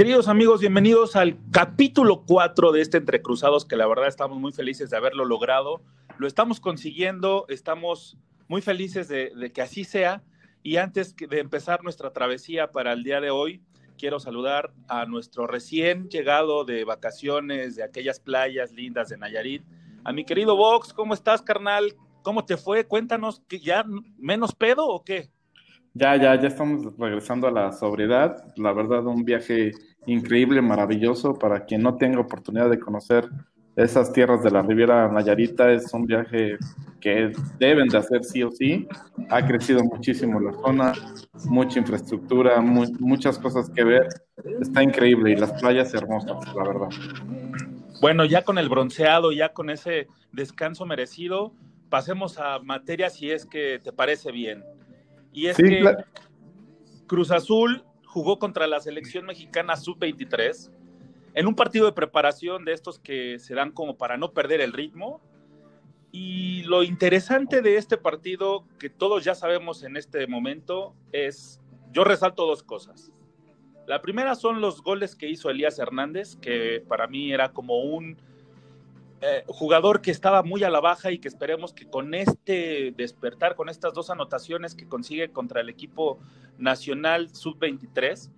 [0.00, 4.50] Queridos amigos, bienvenidos al capítulo 4 de este Entre Cruzados, que la verdad estamos muy
[4.50, 5.82] felices de haberlo logrado.
[6.16, 8.16] Lo estamos consiguiendo, estamos
[8.48, 10.22] muy felices de, de, que así sea.
[10.62, 13.62] Y antes de empezar nuestra travesía para el día de hoy,
[13.98, 19.64] quiero saludar a nuestro recién llegado de vacaciones de aquellas playas lindas de Nayarit,
[20.02, 20.94] a mi querido Vox.
[20.94, 21.94] ¿Cómo estás, carnal?
[22.22, 22.86] ¿Cómo te fue?
[22.86, 23.84] Cuéntanos, ¿ya
[24.16, 25.30] menos pedo o qué?
[25.94, 28.44] Ya, ya, ya estamos regresando a la sobriedad.
[28.56, 29.72] La verdad, un viaje
[30.06, 31.34] increíble, maravilloso.
[31.34, 33.28] Para quien no tenga oportunidad de conocer
[33.76, 36.58] esas tierras de la Riviera Nayarita, es un viaje
[37.00, 38.86] que deben de hacer sí o sí.
[39.30, 40.92] Ha crecido muchísimo la zona,
[41.46, 44.08] mucha infraestructura, mu muchas cosas que ver.
[44.60, 46.88] Está increíble y las playas hermosas, la verdad.
[48.00, 51.52] Bueno, ya con el bronceado, ya con ese descanso merecido,
[51.88, 54.62] pasemos a materia si es que te parece bien.
[55.32, 56.04] Y es sí, que claro.
[57.06, 60.70] Cruz Azul jugó contra la selección mexicana sub-23
[61.34, 64.72] en un partido de preparación de estos que se dan como para no perder el
[64.72, 65.20] ritmo.
[66.12, 71.60] Y lo interesante de este partido, que todos ya sabemos en este momento, es,
[71.92, 73.12] yo resalto dos cosas.
[73.86, 78.16] La primera son los goles que hizo Elías Hernández, que para mí era como un
[79.22, 83.54] eh, jugador que estaba muy a la baja y que esperemos que con este despertar,
[83.54, 86.18] con estas dos anotaciones que consigue contra el equipo
[86.56, 88.30] nacional sub-23,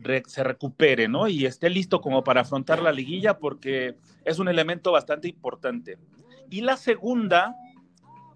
[0.00, 1.28] re se recupere, ¿no?
[1.28, 5.96] Y esté listo como para afrontar la liguilla porque es un elemento bastante importante.
[6.50, 7.54] Y la segunda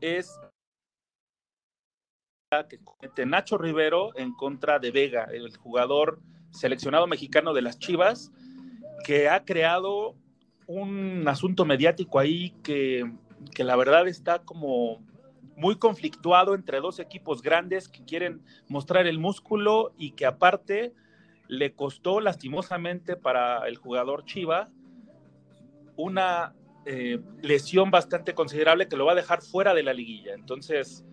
[0.00, 0.38] es
[2.68, 6.20] que comete Nacho Rivero en contra de Vega, el jugador
[6.52, 8.30] seleccionado mexicano de las Chivas,
[9.04, 10.14] que ha creado
[10.66, 13.10] un asunto mediático ahí que,
[13.54, 15.02] que, la verdad está como
[15.56, 20.92] muy conflictuado entre dos equipos grandes que quieren mostrar el músculo y que aparte
[21.48, 24.68] le costó lastimosamente para el jugador Chiva
[25.96, 26.54] una
[26.86, 30.34] eh, lesión bastante considerable que lo va a dejar fuera de la liguilla.
[30.34, 31.04] Entonces,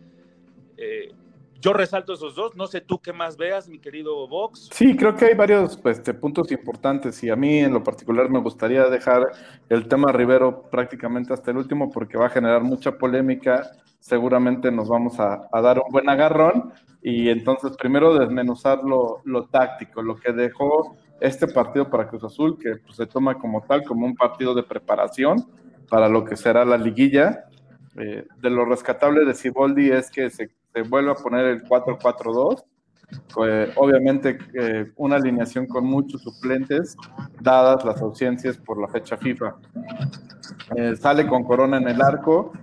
[0.77, 1.13] eh,
[1.61, 4.69] yo resalto esos dos, no sé tú qué más veas, mi querido Vox.
[4.73, 8.39] Sí, creo que hay varios pues, puntos importantes y a mí en lo particular me
[8.39, 9.31] gustaría dejar
[9.69, 14.89] el tema Rivero prácticamente hasta el último porque va a generar mucha polémica, seguramente nos
[14.89, 16.73] vamos a, a dar un buen agarrón
[17.03, 22.57] y entonces primero desmenuzar lo, lo, táctico, lo que dejó este partido para Cruz Azul,
[22.59, 25.45] que pues, se toma como tal, como un partido de preparación
[25.89, 27.45] para lo que será la liguilla.
[27.97, 32.63] Eh, de lo rescatable de Ciboldi es que se se vuelve a poner el 4-4-2.
[33.33, 36.95] Pues, obviamente eh, una alineación con muchos suplentes,
[37.41, 39.55] dadas las ausencias por la fecha FIFA.
[40.75, 42.53] Eh, sale con Corona en el arco,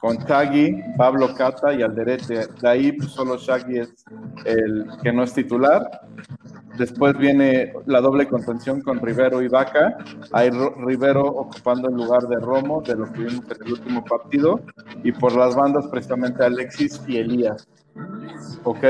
[0.00, 2.48] con Shaggy, Pablo Cata y Alderete.
[2.60, 4.04] De ahí pues, solo Shaggy es
[4.46, 5.88] el que no es titular.
[6.78, 9.98] Después viene la doble contención con Rivero y Vaca.
[10.32, 14.60] Hay Rivero ocupando el lugar de Romo, de lo que vimos en el último partido.
[15.04, 17.68] Y por las bandas, precisamente Alexis y Elías.
[18.64, 18.84] ¿Ok?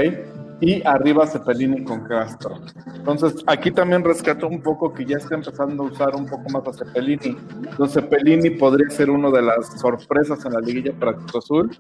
[0.61, 2.57] Y arriba Cepelini con Castro.
[2.95, 6.67] Entonces, aquí también rescato un poco que ya está empezando a usar un poco más
[6.69, 7.37] a Cepelini.
[7.71, 11.71] Entonces, Cepelini podría ser uno de las sorpresas en la liguilla para Cruz Azul,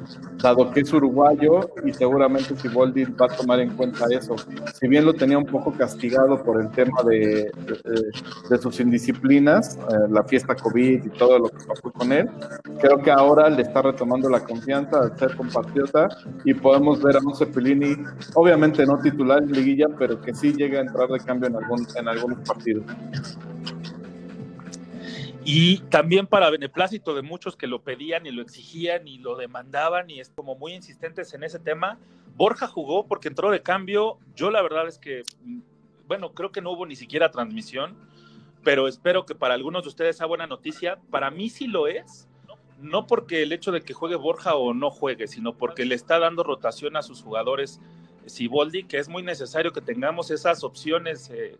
[0.42, 4.36] dado que es uruguayo y seguramente Siboldi va a tomar en cuenta eso.
[4.38, 8.12] Si bien lo tenía un poco castigado por el tema de, de,
[8.48, 12.30] de sus indisciplinas, eh, la fiesta COVID y todo lo que pasó con él,
[12.80, 16.08] creo que ahora le está retomando la confianza al ser compatriota
[16.44, 17.96] y podemos ver a un Cepelini,
[18.34, 21.86] obviamente no titular en liguilla, pero que sí llega a entrar de cambio en, algún,
[21.96, 22.84] en algunos partidos.
[25.44, 30.10] Y también para beneplácito de muchos que lo pedían y lo exigían y lo demandaban
[30.10, 31.98] y es como muy insistentes en ese tema,
[32.36, 34.18] Borja jugó porque entró de cambio.
[34.36, 35.22] Yo la verdad es que,
[36.06, 37.96] bueno, creo que no hubo ni siquiera transmisión,
[38.62, 40.98] pero espero que para algunos de ustedes sea buena noticia.
[41.10, 42.28] Para mí sí lo es,
[42.80, 46.18] no porque el hecho de que juegue Borja o no juegue, sino porque le está
[46.18, 47.80] dando rotación a sus jugadores
[48.30, 51.58] Siboldi, que es muy necesario que tengamos esas opciones eh,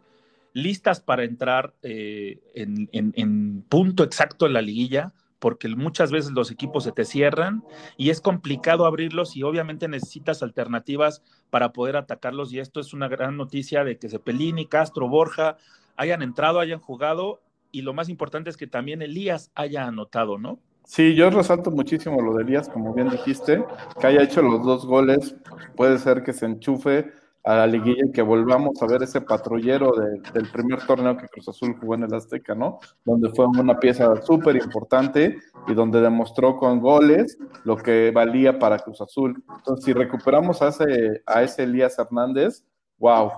[0.53, 6.51] listas para entrar eh, en, en, punto exacto en la liguilla, porque muchas veces los
[6.51, 7.63] equipos se te cierran
[7.97, 13.09] y es complicado abrirlos y obviamente necesitas alternativas para poder atacarlos y esto es una
[13.09, 15.57] gran noticia de que Cepelini, Castro, Borja
[15.97, 17.41] hayan entrado, hayan jugado
[17.73, 20.59] y lo más importante es que también Elías haya anotado, ¿no?
[20.85, 23.65] Sí, yo resalto muchísimo lo de Elías, como bien dijiste,
[24.01, 25.37] que haya hecho los dos goles,
[25.77, 27.13] puede ser que se enchufe
[27.45, 31.49] a la liguilla y que volvamos a ver ese patrullero del primer torneo que Cruz
[31.49, 32.81] Azul jugó en el Azteca, ¿no?
[33.05, 38.79] Donde fue una pieza súper importante y donde demostró con goles lo que valía para
[38.79, 39.43] Cruz Azul.
[39.57, 42.63] Entonces, si recuperamos a ese, Elías Hernández,
[42.99, 43.31] wow,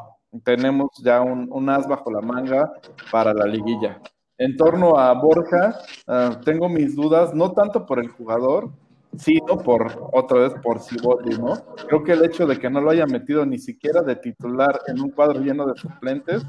[0.43, 2.73] tenemos ya un as bajo la manga
[3.13, 4.01] para la liguilla.
[4.43, 5.79] En torno a Borja,
[6.09, 8.71] ah, tengo mis dudas, no tanto por el jugador,
[9.17, 11.65] sino por otra vez por Ciboldi, ¿no?
[11.87, 15.01] Creo que el hecho de que no lo haya metido ni siquiera de titular en
[15.01, 16.43] un cuadro lleno de suplentes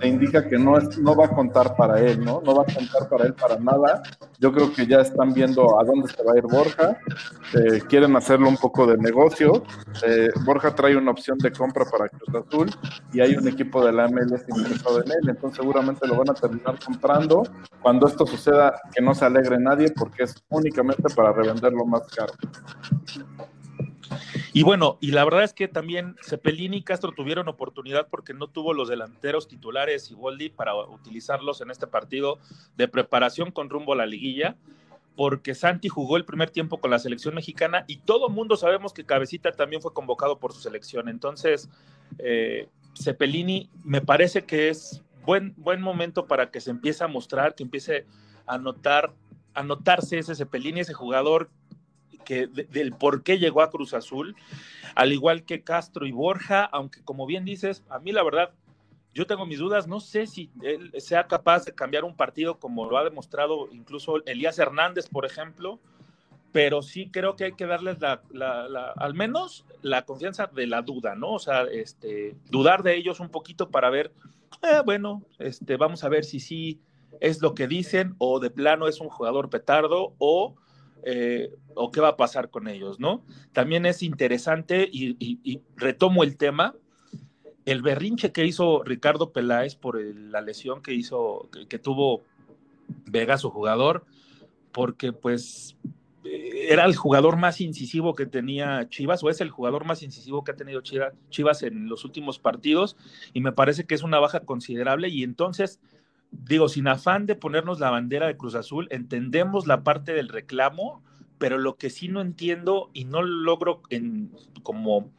[0.00, 2.40] te indica que no, es, no va a contar para él, ¿no?
[2.42, 4.02] No va a contar para él para nada.
[4.38, 6.98] Yo creo que ya están viendo a dónde se va a ir Borja,
[7.54, 9.62] eh, quieren hacerlo un poco de negocio.
[10.06, 12.70] Eh, Borja trae una opción de compra para Cruz Azul
[13.12, 16.34] y hay un equipo de la MLS interesado en él, entonces seguramente lo van a
[16.34, 17.42] terminar comprando.
[17.82, 22.32] Cuando esto suceda, que no se alegre nadie porque es únicamente para revenderlo más caro.
[24.52, 28.48] Y bueno, y la verdad es que también Cepelini y Castro tuvieron oportunidad porque no
[28.48, 32.38] tuvo los delanteros titulares y Waldi para utilizarlos en este partido
[32.76, 34.56] de preparación con rumbo a la liguilla,
[35.14, 39.04] porque Santi jugó el primer tiempo con la selección mexicana y todo mundo sabemos que
[39.06, 41.08] Cabecita también fue convocado por su selección.
[41.08, 41.68] Entonces,
[42.18, 42.68] eh,
[43.00, 47.62] Cepelini me parece que es buen, buen momento para que se empiece a mostrar, que
[47.62, 48.04] empiece
[48.46, 49.12] a notar,
[49.54, 51.50] a notarse ese Cepelini, ese jugador
[52.24, 54.36] del por qué llegó a Cruz Azul,
[54.94, 58.50] al igual que Castro y Borja, aunque como bien dices, a mí la verdad,
[59.14, 62.88] yo tengo mis dudas, no sé si él sea capaz de cambiar un partido como
[62.88, 65.80] lo ha demostrado incluso Elías Hernández, por ejemplo,
[66.52, 71.34] pero sí creo que hay que darles al menos la confianza de la duda, ¿no?
[71.34, 74.12] O sea, este, dudar de ellos un poquito para ver,
[74.62, 76.80] eh, bueno, este, vamos a ver si sí
[77.20, 80.56] es lo que dicen o de plano es un jugador petardo o
[81.04, 83.24] eh, o qué va a pasar con ellos, ¿no?
[83.52, 86.74] También es interesante y, retomo el tema,
[87.64, 92.22] el berrinche que hizo Ricardo Peláez por la lesión que hizo, que, tuvo
[93.06, 94.04] Vega, su jugador,
[94.72, 95.76] porque pues
[96.24, 100.44] eh, era el jugador más incisivo que tenía Chivas, o es el jugador más incisivo
[100.44, 102.96] que ha tenido Chivas en los últimos partidos,
[103.32, 105.80] y me parece que es una baja considerable, y entonces
[106.30, 111.02] digo, sin afán de ponernos la bandera de Cruz Azul, entendemos la parte del reclamo,
[111.38, 113.82] pero lo que sí no entiendo y no logro
[114.62, 115.10] como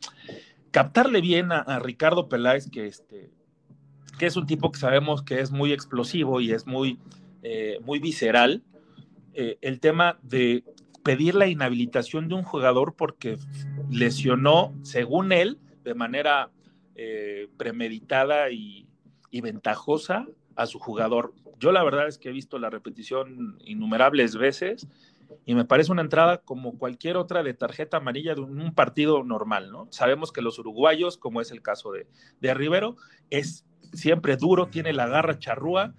[0.72, 3.32] captarle bien a, Ricardo Peláez, que, este,
[4.18, 7.00] que es un tipo que sabemos que es muy explosivo y es muy,
[7.44, 8.64] eh, muy visceral,
[9.34, 10.64] eh, el tema de
[11.04, 13.38] pedir la inhabilitación de un jugador porque
[13.90, 16.52] lesionó, según él, de manera
[16.96, 18.86] eh, premeditada y
[19.32, 21.34] ventajosa a su jugador.
[21.60, 24.88] Yo la verdad es que he visto la repetición innumerables veces
[25.46, 29.72] y me parece una entrada como cualquier otra de tarjeta amarilla de un, partido normal,
[29.72, 29.88] ¿no?
[29.92, 32.08] Sabemos que los uruguayos, como es el caso de,
[32.40, 32.96] de Rivero,
[33.30, 35.94] es siempre duro, tiene la garra charrúa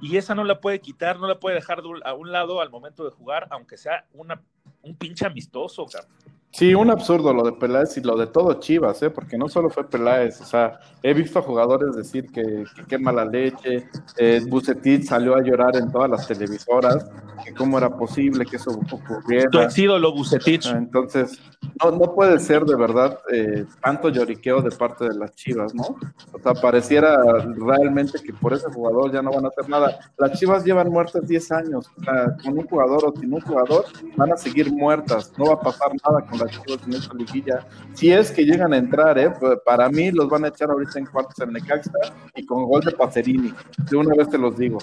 [0.00, 3.04] y esa no la puede quitar, no la puede dejar a un lado al momento
[3.04, 4.42] de jugar, aunque sea una,
[4.82, 6.10] un pinche amistoso, cabrón.
[6.52, 9.10] Sí, un absurdo lo de Peláez y lo de todo Chivas, ¿eh?
[9.10, 13.12] porque no solo fue Peláez, o sea, he visto a jugadores decir que, que quema
[13.12, 17.06] la leche, eh, Bucetit salió a llorar en todas las televisoras,
[17.44, 19.68] que cómo era posible que eso ocurriera.
[19.68, 20.66] Tu lo Bucetich.
[20.66, 21.40] Ah, entonces,
[21.82, 25.96] no, no puede ser de verdad eh, tanto lloriqueo de parte de las Chivas, ¿no?
[26.32, 27.16] O sea, pareciera
[27.56, 29.98] realmente que por ese jugador ya no van a hacer nada.
[30.18, 33.84] Las Chivas llevan muertas 10 años, o sea, con un jugador o sin un jugador
[34.16, 37.66] van a seguir muertas, no va a pasar nada con en esta liguilla.
[37.94, 39.32] Si es que llegan a entrar, ¿eh?
[39.64, 41.90] Para mí los van a echar ahorita en cuartos en Necaxa
[42.34, 43.52] y con gol de Pacerini,
[43.90, 44.78] de una vez te los digo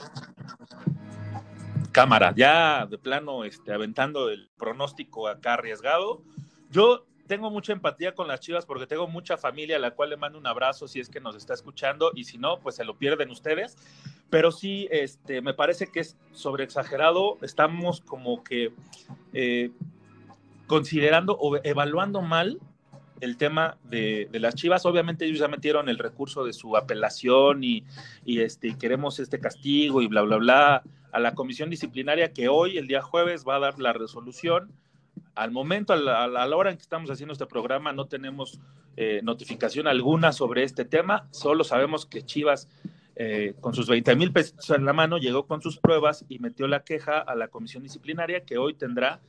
[1.97, 6.21] cámara, ya de plano este, aventando el pronóstico acá arriesgado.
[6.69, 10.17] Yo tengo mucha empatía con las Chivas porque tengo mucha familia a la cual le
[10.17, 12.99] mando un abrazo si es que nos está escuchando y si no, pues se lo
[12.99, 13.77] pierden ustedes.
[14.29, 17.39] Pero sí, este, me parece que es sobreexagerado.
[17.41, 18.73] Estamos como que
[19.33, 19.71] eh,
[20.67, 22.59] considerando o evaluando mal
[23.19, 24.85] el tema de, las Chivas.
[24.85, 27.83] Obviamente ellos ya metieron el recurso de su apelación y,
[28.25, 32.77] y este, queremos este castigo y bla, bla, bla a la comisión disciplinaria que hoy,
[32.77, 34.71] el día jueves, va a dar la resolución.
[35.33, 38.59] Al momento, a la, hora en que estamos haciendo este programa, no tenemos
[38.95, 42.67] eh, notificación alguna sobre este tema, solo sabemos que Chivas
[43.19, 46.67] eh, con sus 20 mil pesos en la mano, llegó con sus pruebas y metió
[46.67, 49.21] la queja a la comisión disciplinaria que hoy tendrá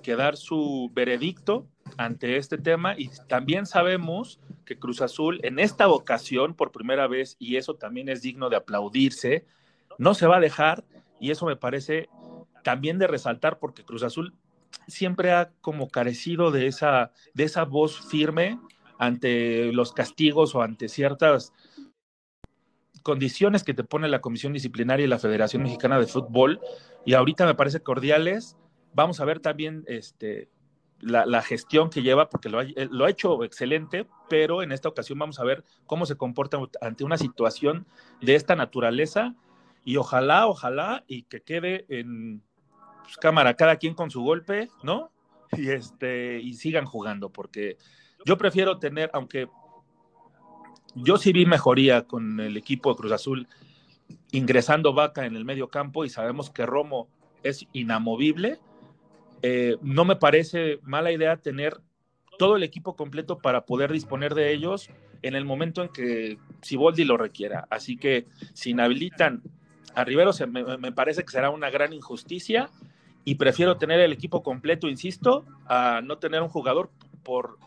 [0.00, 1.66] que dar su veredicto
[1.96, 7.36] ante este tema y también sabemos que Cruz Azul en esta ocasión por primera vez
[7.38, 9.44] y eso también es digno de aplaudirse,
[9.98, 10.84] no se va a dejar
[11.18, 12.08] y eso me parece
[12.62, 14.34] también de resaltar porque Cruz Azul
[14.86, 18.58] siempre ha como carecido de esa de esa voz firme
[18.98, 21.52] ante los castigos o ante ciertas
[23.02, 26.60] condiciones que te pone la Comisión Disciplinaria y la Federación Mexicana de Fútbol,
[27.04, 28.56] y ahorita me parece cordiales.
[28.92, 30.48] Vamos a ver también este,
[31.00, 35.18] la, gestión que lleva, porque lo ha, lo ha, hecho excelente, pero en esta ocasión
[35.18, 37.86] vamos a ver cómo se comporta ante una situación
[38.20, 39.34] de esta naturaleza,
[39.84, 42.42] y ojalá, ojalá, y que quede en
[43.02, 45.10] pues, cámara, cada quien con su golpe, ¿no?
[45.52, 47.76] Y, este, y sigan jugando, porque
[48.24, 49.48] yo prefiero tener, aunque
[50.94, 53.48] yo sí vi mejoría con el equipo de Cruz Azul
[54.32, 57.08] ingresando Vaca en el medio campo y sabemos que Romo
[57.42, 58.58] es inamovible.
[59.42, 61.78] Eh, no me parece mala idea tener
[62.38, 64.88] todo el equipo completo para poder disponer de ellos
[65.22, 67.66] en el momento en que Siboldi lo requiera.
[67.70, 69.42] Así que si inhabilitan
[69.94, 72.70] a Rivero, me, me, parece que será una gran injusticia
[73.24, 76.90] y prefiero tener el equipo completo, insisto, a no tener un jugador
[77.22, 77.58] por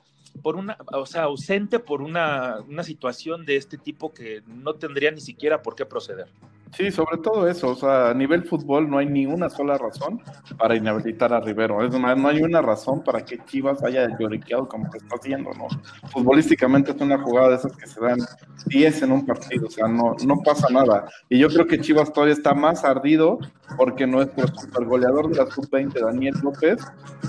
[0.42, 5.12] por una, o sea, ausente por una, una situación de este tipo que no tendría
[5.12, 6.27] ni siquiera por qué proceder.
[6.75, 10.20] Sí, sobre todo eso, o sea, a nivel fútbol no hay ni una sola razón
[10.58, 11.86] para inhabilitar a Rivero.
[11.86, 15.51] Es más, no hay una razón para que Chivas haya lloriqueado como que está haciendo,
[15.53, 15.68] ¿no?
[16.10, 18.18] Futbolísticamente es una jugada de esas que se dan
[18.65, 21.08] 10 en un partido, o sea, no, no pasa nada.
[21.30, 23.38] Y yo creo que Chivas todavía está más ardido
[23.77, 26.80] porque nuestro supergoleador de la sub-20, Daniel López,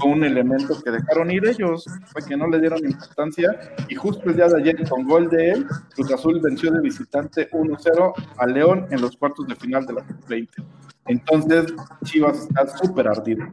[0.05, 3.49] un elemento que dejaron ir ellos, fue que no le dieron importancia.
[3.89, 7.51] Y justo el día de ayer, con gol de él, Cruz Azul venció de visitante
[7.51, 10.63] 1-0 a León en los cuartos de final de la 20.
[11.07, 11.75] Entonces,
[12.05, 13.47] Chivas está súper ardido.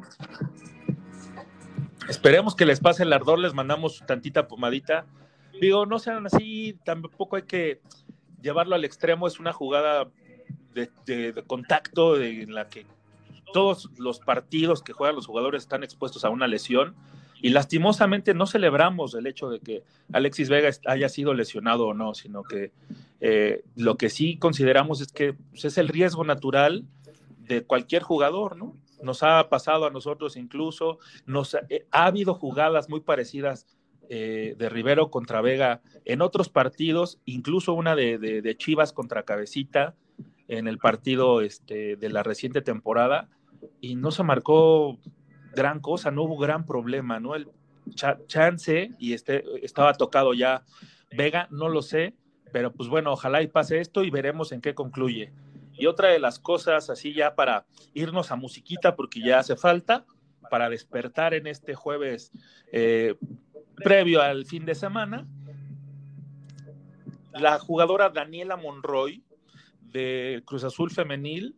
[2.07, 5.05] Esperemos que les pase el ardor, les mandamos tantita pomadita.
[5.59, 7.81] Digo, no sean así, tampoco hay que
[8.41, 10.09] llevarlo al extremo, es una jugada
[10.73, 12.85] de, contacto en la que
[13.53, 16.95] todos los partidos que juegan los jugadores están expuestos a una lesión
[17.41, 19.83] y lastimosamente no celebramos el hecho de que
[20.13, 22.71] Alexis Vega haya sido lesionado o no, sino que
[23.24, 26.86] eh, lo que sí consideramos es que pues, es el riesgo natural
[27.38, 28.75] de cualquier jugador, ¿no?
[29.04, 30.98] Nos ha pasado a nosotros incluso,
[31.28, 33.68] nos eh, ha habido jugadas muy parecidas
[34.10, 39.96] eh, de Rivero contra Vega en otros partidos, incluso una de, Chivas contra Cabecita
[40.48, 43.30] en el partido este, de la reciente temporada,
[43.80, 45.00] y no se marcó
[45.54, 47.36] gran cosa, no hubo gran problema, ¿no?
[47.36, 47.48] El
[48.28, 50.63] chance y este, estaba tocado ya
[51.12, 52.16] Vega, no lo sé,
[52.51, 55.31] pero pues bueno, ojalá y pase esto y veremos en qué concluye.
[55.74, 60.05] Y otra de las cosas, así ya para irnos a musiquita, porque ya hace falta,
[60.50, 62.31] para despertar en este jueves
[62.72, 63.15] eh,
[63.75, 65.25] previo al fin de semana,
[67.34, 69.24] la jugadora Daniela Monroy
[69.81, 71.55] de Cruz Azul Femenil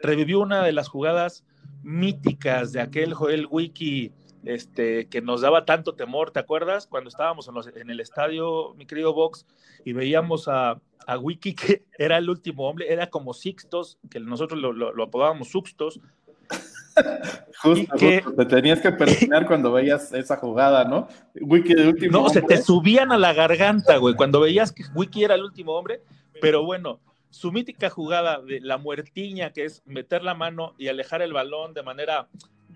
[0.00, 1.44] revivió una de las jugadas
[1.82, 4.12] míticas de aquel Joel Wiki
[4.48, 6.86] este, que nos daba tanto temor, ¿te acuerdas?
[6.86, 9.46] Cuando estábamos en, el estadio, mi querido Vox,
[9.84, 10.80] y veíamos a,
[11.20, 16.00] Wiki, que era el último hombre, era como Sixtos, que nosotros lo, apodábamos Suxtos.
[17.62, 21.08] justo, que, te tenías que persignar cuando veías esa jugada, ¿no?
[21.34, 25.24] Wiki el último No, se te subían a la garganta, güey, cuando veías que Wiki
[25.24, 26.00] era el último hombre,
[26.40, 27.00] pero bueno,
[27.30, 31.74] su mítica jugada de la muertiña, que es meter la mano y alejar el balón
[31.74, 32.28] de manera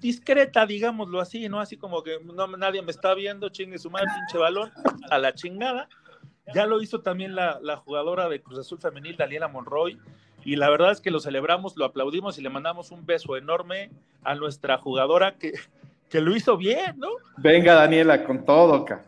[0.03, 1.61] discreta, digámoslo así, ¿no?
[1.61, 4.71] Así como que no, nadie me está viendo, chingue su madre, pinche balón,
[5.09, 5.89] a la chingada.
[6.53, 9.99] Ya lo hizo también la, jugadora de Cruz Azul Femenil, Daniela Monroy,
[10.45, 13.91] y la verdad es que lo celebramos, lo aplaudimos y le mandamos un beso enorme
[14.25, 15.53] a nuestra jugadora que,
[16.11, 17.09] que lo hizo bien, ¿no?
[17.39, 19.05] Venga, Daniela, con todo, acá.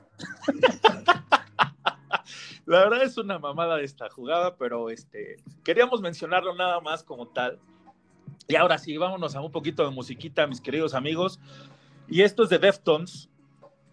[2.66, 7.58] La verdad es una mamada esta jugada, pero este, queríamos mencionarlo nada más como tal.
[8.46, 11.40] Y ahora sí, vámonos a un poquito de musiquita, mis queridos amigos.
[12.08, 13.30] Y esto es de Deftones,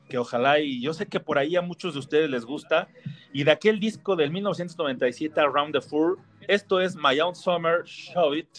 [0.10, 2.90] que ojalá y yo sé que por ahí a muchos de ustedes les gusta.
[3.32, 6.18] Y de aquel disco del 1997, Around the Four,
[6.48, 8.50] esto es My Own Summer, Show It.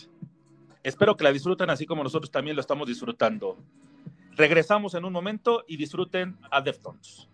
[0.82, 3.58] Espero que la disfruten así como nosotros también lo estamos disfrutando.
[4.34, 7.28] Regresamos en un momento y disfruten a Deftones.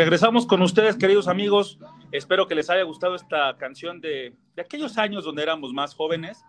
[0.00, 1.78] Regresamos con ustedes, queridos amigos.
[2.10, 6.42] Espero que les haya gustado esta canción de, de aquellos años donde éramos más jóvenes.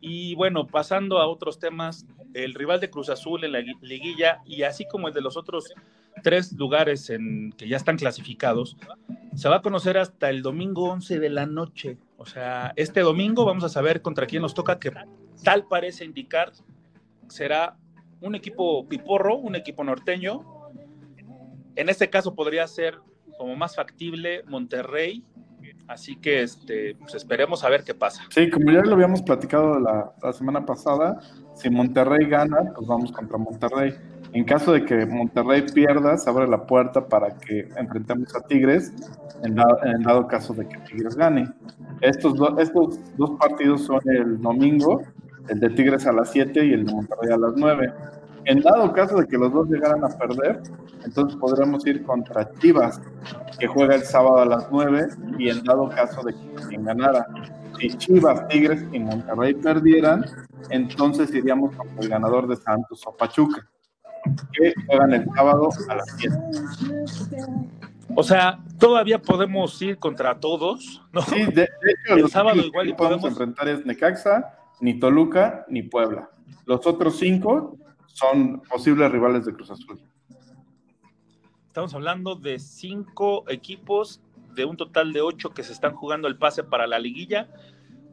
[0.00, 4.62] Y bueno, pasando a otros temas, el rival de Cruz Azul en la liguilla y
[4.62, 5.74] así como el de los otros
[6.22, 8.78] tres lugares en, que ya están clasificados,
[9.34, 11.98] se va a conocer hasta el domingo 11 de la noche.
[12.16, 14.92] O sea, este domingo vamos a saber contra quién nos toca, que
[15.42, 16.52] tal parece indicar
[17.28, 17.76] será
[18.22, 20.53] un equipo piporro, un equipo norteño.
[21.76, 22.98] En este caso podría ser
[23.38, 25.24] como más factible Monterrey
[25.86, 28.22] Así que este, pues esperemos a ver qué pasa.
[28.30, 31.20] Sí, como ya lo habíamos platicado la, semana pasada,
[31.54, 33.94] si Monterrey gana, pues vamos contra Monterrey.
[34.32, 38.92] En caso de que Monterrey pierda, se abre la puerta para que enfrentemos a Tigres,
[39.42, 41.52] en dado, caso de que Tigres gane.
[42.00, 45.02] Estos, estos dos partidos son el domingo,
[45.48, 47.92] el de Tigres a las 7 y el de Monterrey a las 9.
[48.46, 50.62] En dado caso de que los dos llegaran a perder,
[51.04, 53.00] entonces podremos ir contra Chivas,
[53.58, 57.26] que juega el sábado a las 9, y en dado caso de que quien ganara,
[57.78, 60.26] si Chivas, Tigres y Monterrey perdieran,
[60.70, 63.66] entonces iríamos contra el ganador de Santos o Pachuca,
[64.52, 66.36] que juegan el sábado a las 7.
[68.16, 71.22] O sea, todavía podemos ir contra todos, ¿no?
[71.22, 76.30] Sí, de, hecho, el sábado igual y podemos enfrentar es Necaxa, ni Toluca, ni Puebla.
[76.66, 77.76] Los otros cinco
[78.14, 80.00] son posibles rivales de Cruz Azul.
[81.66, 84.22] Estamos hablando de cinco equipos
[84.54, 87.50] de un total de ocho que se están jugando el pase para la liguilla.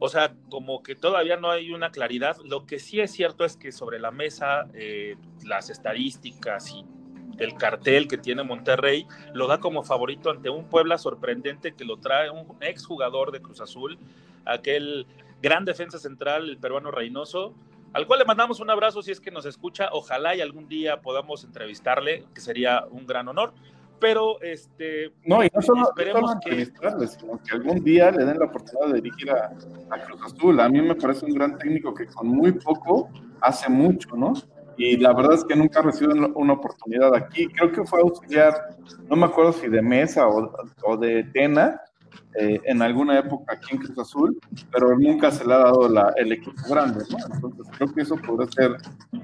[0.00, 2.36] O sea, como que todavía no hay una claridad.
[2.44, 6.84] Lo que sí es cierto es que sobre la mesa eh, las estadísticas y
[7.38, 11.98] el cartel que tiene Monterrey lo da como favorito ante un Puebla sorprendente que lo
[11.98, 13.96] trae un exjugador de Cruz Azul,
[14.44, 15.06] aquel
[15.40, 17.54] gran defensa central, el peruano Reynoso,
[17.92, 19.90] al cual le mandamos un abrazo si es que nos escucha.
[19.92, 23.52] Ojalá y algún día podamos entrevistarle, que sería un gran honor.
[24.00, 25.12] Pero este.
[25.24, 26.66] No, y no solo, esperemos que...
[27.06, 29.50] sino que algún día le den la oportunidad de dirigir a,
[30.04, 30.58] Cruz Azul.
[30.58, 33.08] A mí me parece un gran técnico que con muy poco
[33.40, 34.32] hace mucho, ¿no?
[34.76, 37.46] Y la verdad es que nunca ha recibido una oportunidad aquí.
[37.46, 38.54] Creo que fue auxiliar,
[39.08, 40.52] no me acuerdo si de Mesa o,
[40.84, 41.80] o de Tena,
[42.34, 44.40] eh, en alguna época aquí en Cruz Azul,
[44.72, 47.18] pero nunca se le ha dado el equipo grande, ¿no?
[47.34, 48.76] Entonces creo que eso podría ser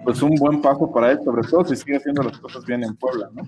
[0.04, 2.94] pues un buen paso para él, sobre todo si sigue haciendo las cosas bien en
[2.96, 3.42] Puebla, ¿no?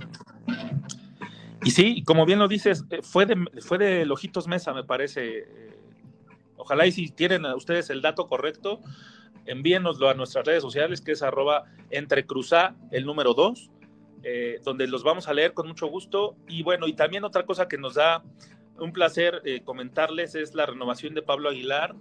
[1.62, 5.40] Y sí, como bien lo dices, eh, fue de, fue de Lojitos Mesa, me parece.
[5.40, 5.79] Eh,
[6.57, 8.81] ojalá y si tienen ustedes el dato correcto,
[9.44, 13.70] envíenoslo a nuestras redes sociales, que es arroba entrecruza, el número 2,
[14.64, 16.37] donde los vamos a leer con mucho gusto.
[16.48, 18.22] Y bueno, y también otra cosa que nos da
[18.80, 21.94] un placer eh, comentarles es la renovación de Pablo Aguilar,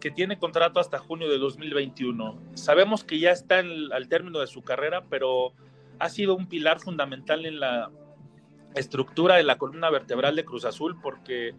[0.00, 2.38] que tiene contrato hasta junio de 2021.
[2.54, 5.52] Sabemos que ya está al término de su carrera, pero
[5.98, 7.90] ha sido un pilar fundamental en la
[8.74, 11.54] estructura de la columna vertebral de Cruz Azul, porque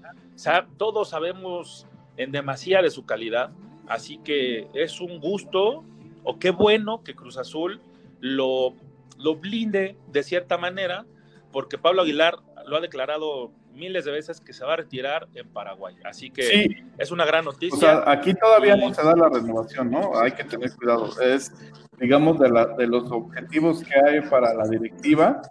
[0.77, 3.51] todos sabemos en demasía de su calidad,
[3.87, 5.83] así que es un gusto,
[6.23, 7.81] o qué bueno que Cruz Azul
[8.19, 8.73] lo,
[9.17, 11.05] lo blinde de cierta manera,
[11.51, 12.35] porque Pablo Aguilar
[12.67, 15.95] lo ha declarado miles de veces que se va a retirar en Paraguay.
[16.03, 17.75] Así que es una gran noticia.
[17.75, 20.19] O sea, aquí todavía no se da la renovación, ¿no?
[20.19, 21.09] Hay que tener cuidado.
[21.21, 21.53] Es,
[21.99, 25.41] digamos, de, la, de los objetivos que hay para la directiva,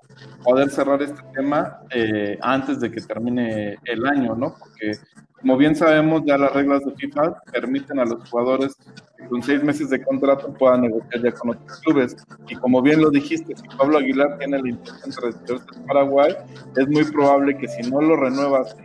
[0.43, 4.55] poder cerrar este tema eh, antes de que termine el año, ¿no?
[4.59, 4.93] Porque
[5.41, 8.77] como bien sabemos, ya las reglas de FIFA permiten a los jugadores
[9.17, 12.17] que con seis meses de contrato puedan negociar ya con otros clubes.
[12.49, 16.37] Y como bien lo dijiste, si Pablo Aguilar tiene la intención de retirarse de Paraguay,
[16.77, 18.77] es muy probable que si no lo renuevas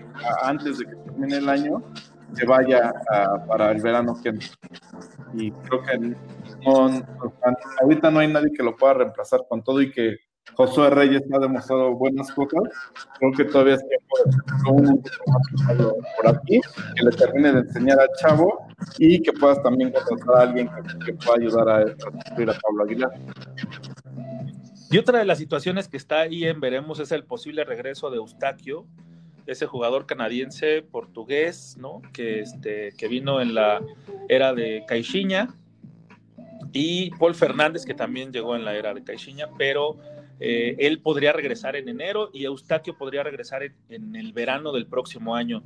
[0.44, 1.84] antes de que termine el año,
[2.34, 2.92] se vaya
[3.48, 4.34] para el verano que
[5.34, 6.16] Y creo que
[7.82, 10.18] ahorita no hay nadie que lo pueda reemplazar con todo y que
[10.56, 12.62] Josué Reyes ha demostrado buenas cosas.
[13.18, 14.18] Creo que todavía es tiempo
[15.74, 15.84] de
[16.18, 16.62] por aquí,
[16.96, 20.70] que le termine de enseñar al chavo y que puedas también contratar a alguien
[21.06, 23.12] que, pueda ayudar a, a a Pablo Aguilar.
[24.92, 28.18] Y otra de las situaciones que está ahí en veremos es el posible regreso de
[28.18, 28.86] Eustaquio,
[29.48, 32.02] ese jugador canadiense portugués, ¿no?
[32.14, 33.82] Que, este, que vino en la
[34.30, 35.56] era de Caixinha,
[36.74, 39.98] y Paul Fernández, que también llegó en la era de Caixinha, pero
[40.46, 45.38] eh, él podría regresar en enero y Eustaquio podría regresar en, el verano del próximo
[45.38, 45.64] año.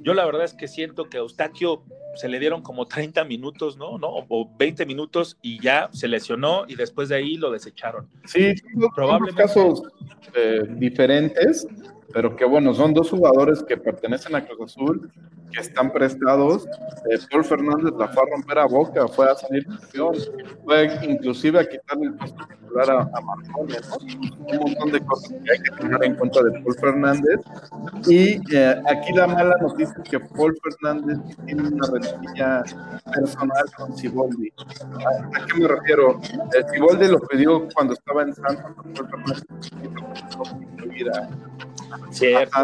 [0.00, 1.84] Yo la verdad es que siento que Eustaquio
[2.16, 3.98] se le dieron como 30 minutos, ¿no?
[3.98, 4.08] ¿no?
[4.28, 8.08] O 20 minutos y ya se lesionó y después de ahí lo desecharon.
[8.24, 8.52] Sí,
[8.96, 9.80] probablemente casos
[10.34, 11.68] eh, diferentes,
[12.12, 15.08] pero que bueno, son dos jugadores que pertenecen a Cruz Azul,
[15.52, 16.66] que están prestados.
[17.08, 20.16] Eh, Paul Fernández la fue a romper a boca, fue a salir campeón,
[20.64, 22.44] fue inclusive a quitarle el puesto
[22.80, 23.96] a, a Marconi, ¿no?
[24.52, 27.40] Un montón de cosas que hay que tener en cuenta de Paul Fernández.
[28.06, 32.62] Y eh, aquí la mala noticia es que Paul Fernández tiene una rencilla
[33.12, 34.52] personal con Ciboldi.
[34.54, 36.20] ¿A, qué me refiero?
[36.54, 39.44] Eh, Ciboldi lo pidió cuando estaba en Santos, Paul Fernández
[42.10, 42.58] Cierto,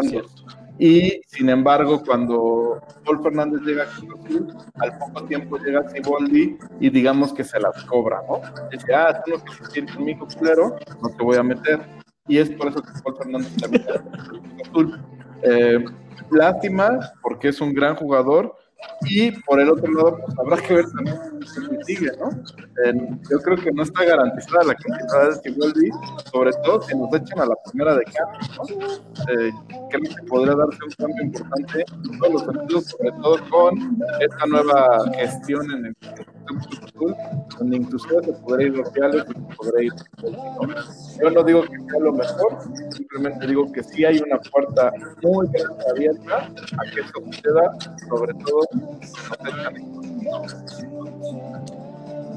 [0.79, 6.89] Y sin embargo, cuando Paul Fernández llega a Cruz al poco tiempo llega Ciboldi y
[6.89, 8.41] digamos que se las cobra, ¿no?
[8.71, 11.79] Dice, ah, tú no quieres ir conmigo, culero, no te voy a meter.
[12.27, 13.91] Y es por eso que Paul Fernández mete
[14.67, 14.99] Azul.
[15.43, 15.85] Eh,
[16.31, 18.55] lástima, porque es un gran jugador,
[19.05, 22.29] y por el otro lado, pues habrá que ver también si sigue, ¿no?
[23.29, 25.89] yo creo que no está garantizada la cantidad de Siboldi,
[26.31, 29.33] sobre todo si nos echan a la primera de cambio, ¿no?
[29.33, 29.51] Eh,
[29.89, 34.45] creo que podría darse un cambio importante en todos los sentidos, sobre todo con esta
[34.47, 35.95] nueva gestión en el
[36.93, 37.15] club,
[37.57, 39.93] donde inclusive se podría ir Ropiales y se podría ir.
[41.21, 42.59] Yo no digo que sea lo mejor,
[42.91, 47.73] simplemente digo que sí hay una puerta muy grande abierta a que eso suceda,
[48.09, 48.67] sobre todo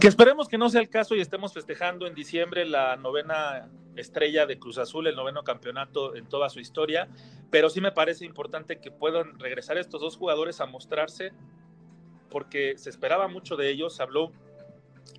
[0.01, 4.45] que esperemos que no sea el caso y estemos festejando en diciembre la novena estrella
[4.45, 7.09] de Cruz Azul, el noveno campeonato en toda su historia,
[7.51, 11.33] pero sí me parece importante que puedan regresar estos dos jugadores a mostrarse,
[12.31, 14.33] porque se esperaba mucho de ellos, se habló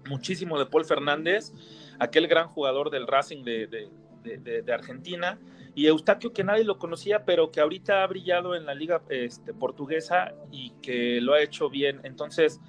[0.07, 1.53] muchísimo de Paul Fernández,
[1.99, 5.39] aquel gran jugador del Racing de, Argentina,
[5.75, 9.53] y Eustaquio que nadie lo conocía, pero que ahorita ha brillado en la liga este,
[9.53, 12.01] portuguesa y que lo ha hecho bien.
[12.03, 12.59] Entonces,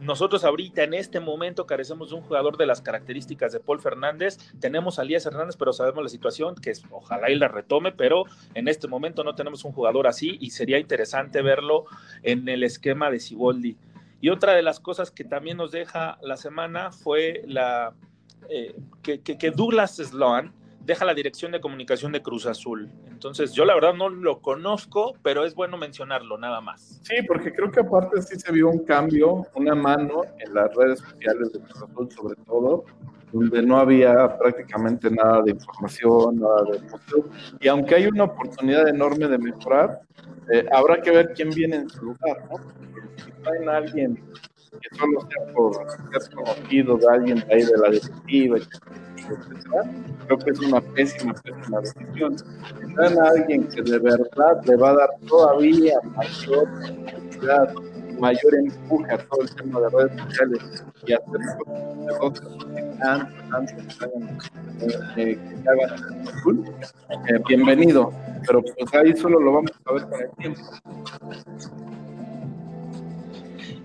[0.00, 4.38] nosotros ahorita en este momento carecemos de un jugador de las características de Paul Fernández.
[4.58, 8.24] Tenemos a Elías Hernández, pero sabemos la situación, que es, ojalá él la retome, pero
[8.54, 11.84] en este momento no tenemos un jugador así y sería interesante verlo
[12.22, 13.76] en el esquema de Siboldi.
[14.22, 17.94] Y otra de las cosas que también nos deja la semana fue la
[18.48, 20.52] eh, que, que, Douglas Sloan
[20.90, 22.90] deja la dirección de comunicación de Cruz Azul.
[23.08, 27.00] Entonces, yo la verdad no lo conozco, pero es bueno mencionarlo, nada más.
[27.04, 30.98] Sí, porque creo que aparte sí se vio un cambio, una mano en las redes
[30.98, 32.84] sociales de Cruz Azul, sobre todo,
[33.32, 36.80] donde no había prácticamente nada de información, nada de
[37.60, 40.00] Y aunque hay una oportunidad enorme de mejorar,
[40.52, 42.56] eh, habrá que ver quién viene en su lugar, ¿no?
[43.24, 44.20] si traen a alguien
[44.78, 45.74] que solo sea por
[46.12, 48.58] ser conocido de alguien de ahí de la directiva,
[50.26, 52.38] creo que es una pésima, pésima decisión.
[52.38, 56.68] Si traen a alguien que de verdad le va a dar todavía mayor
[58.20, 62.48] mayor empuje a todo el tema de redes sociales y hacer cosas
[63.02, 63.98] antes, antes
[65.14, 66.64] que hagan azul,
[67.10, 68.12] eh, bienvenido.
[68.46, 70.60] Pero pues ahí solo lo vamos a ver con el tiempo.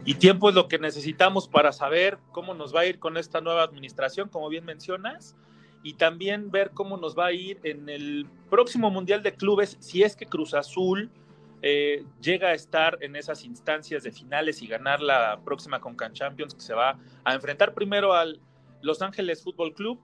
[0.05, 3.41] Y tiempo es lo que necesitamos para saber cómo nos va a ir con esta
[3.41, 5.35] nueva administración, como bien mencionas,
[5.81, 10.03] y también ver cómo nos va a ir en el próximo Mundial de Clubes, si
[10.03, 11.09] es que Cruz Azul
[11.63, 16.53] eh, llega a estar en esas instancias de finales y ganar la próxima Concan Champions,
[16.53, 18.39] que se va a enfrentar primero al
[18.81, 19.99] Los Ángeles Fútbol Club.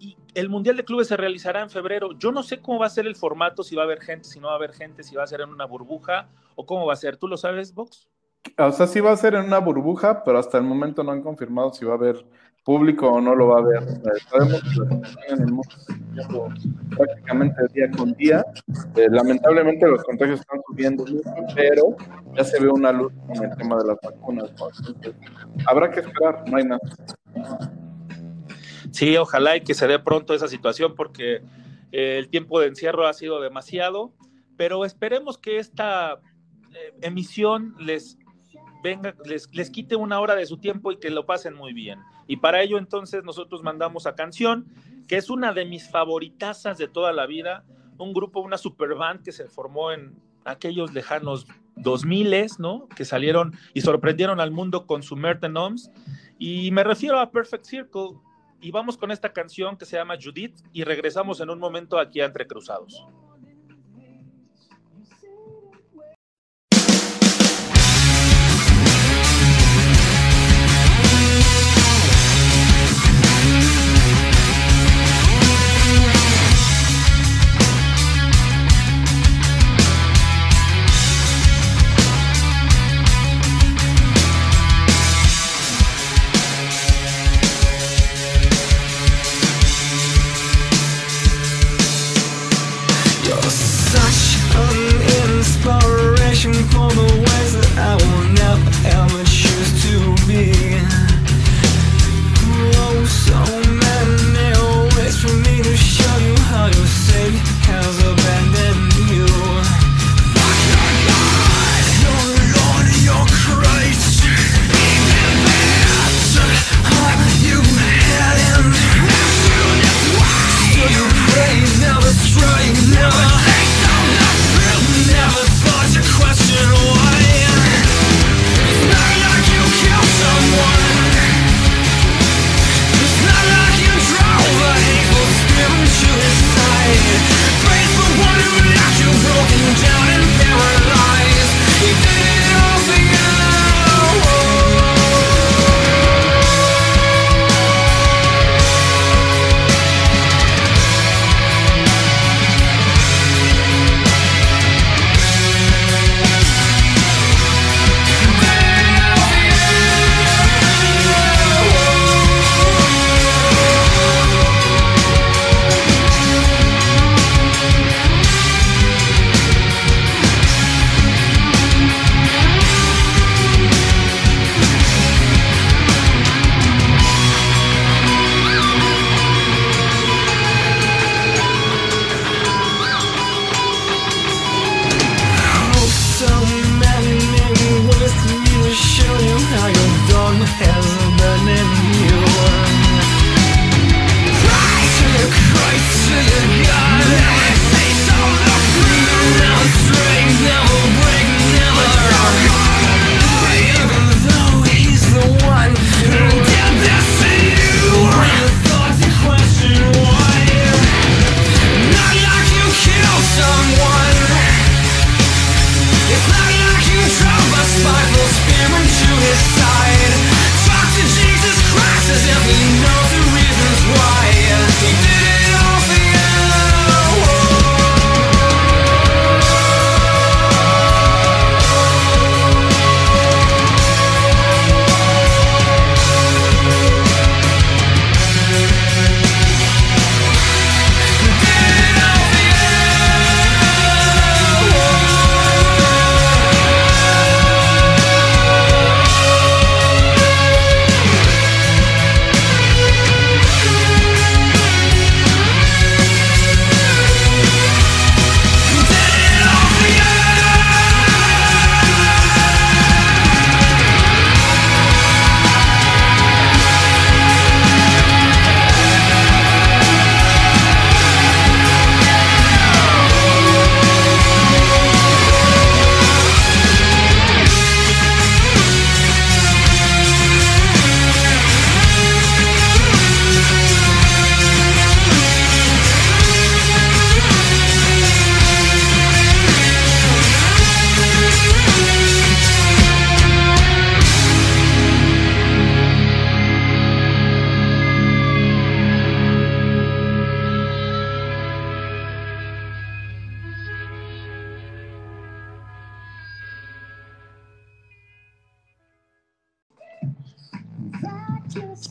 [0.00, 2.12] Y el Mundial de Clubes se realizará en febrero.
[2.18, 4.40] Yo no sé cómo va a ser el formato, si va a haber gente, si
[4.40, 6.94] no va a haber gente, si va a ser en una burbuja o cómo va
[6.94, 7.18] a ser.
[7.18, 8.08] ¿Tú lo sabes, Vox?
[8.56, 11.22] O sea, sí va a ser en una burbuja, pero hasta el momento no han
[11.22, 12.24] confirmado si va a haber
[12.64, 13.82] público o no lo va a haber.
[14.30, 15.74] sabemos que en el mundo
[16.96, 18.44] prácticamente día con día.
[18.96, 21.96] Eh, lamentablemente los contagios están subiendo mucho, pero
[22.36, 24.50] ya se ve una luz en el tema de las vacunas.
[25.66, 26.80] habrá que esperar, no hay nada.
[28.90, 31.42] Sí, ojalá y que se dé pronto esa situación porque
[31.92, 34.12] eh, el tiempo de encierro ha sido demasiado,
[34.56, 36.20] pero esperemos que esta
[36.74, 38.18] eh, emisión les
[38.82, 42.00] venga, les, les quite una hora de su tiempo y que lo pasen muy bien.
[42.26, 44.66] Y para ello entonces nosotros mandamos a Canción,
[45.06, 47.64] que es una de mis favoritazas de toda la vida,
[47.98, 50.14] un grupo, una super band que se formó en
[50.44, 52.88] aquellos lejanos 2000, ¿no?
[52.88, 55.90] Que salieron y sorprendieron al mundo con su Merten Homes.
[56.38, 58.10] Y me refiero a Perfect Circle.
[58.60, 62.20] Y vamos con esta canción que se llama Judith y regresamos en un momento aquí
[62.20, 63.06] a Entre Cruzados.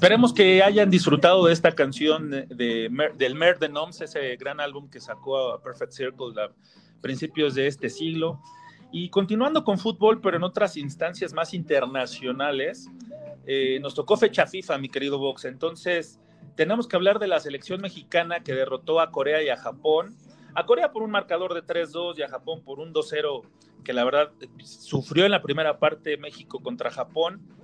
[0.07, 4.89] Esperemos que hayan disfrutado de esta canción de, del Mer de Noms, ese gran álbum
[4.89, 6.49] que sacó a Perfect Circle a
[7.01, 8.41] principios de este siglo.
[8.89, 12.89] Y continuando con fútbol, pero en otras instancias más internacionales,
[13.45, 15.43] eh, nos tocó fecha FIFA, mi querido Vox.
[15.43, 16.21] Entonces,
[16.55, 20.15] tenemos que hablar de la selección mexicana que derrotó a Corea y a Japón.
[20.55, 23.41] A Corea por un marcador de 3-2 y a Japón por un 2-0,
[23.83, 24.31] que la verdad
[24.63, 27.56] sufrió en la primera parte México contra Japón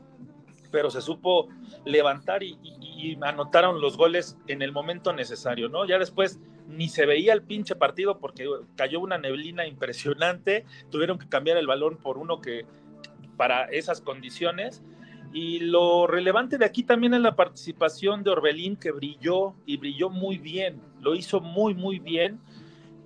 [0.73, 1.49] pero se supo
[1.85, 2.57] levantar y,
[3.21, 5.85] anotaron los goles en el momento necesario, ¿no?
[5.85, 11.27] Ya después ni se veía el pinche partido porque cayó una neblina impresionante, tuvieron que
[11.27, 12.65] cambiar el balón por uno que
[13.37, 14.81] para esas condiciones.
[15.31, 20.09] Y lo relevante de aquí también es la participación de Orbelín, que brilló y brilló
[20.09, 22.39] muy bien, lo hizo muy, muy bien.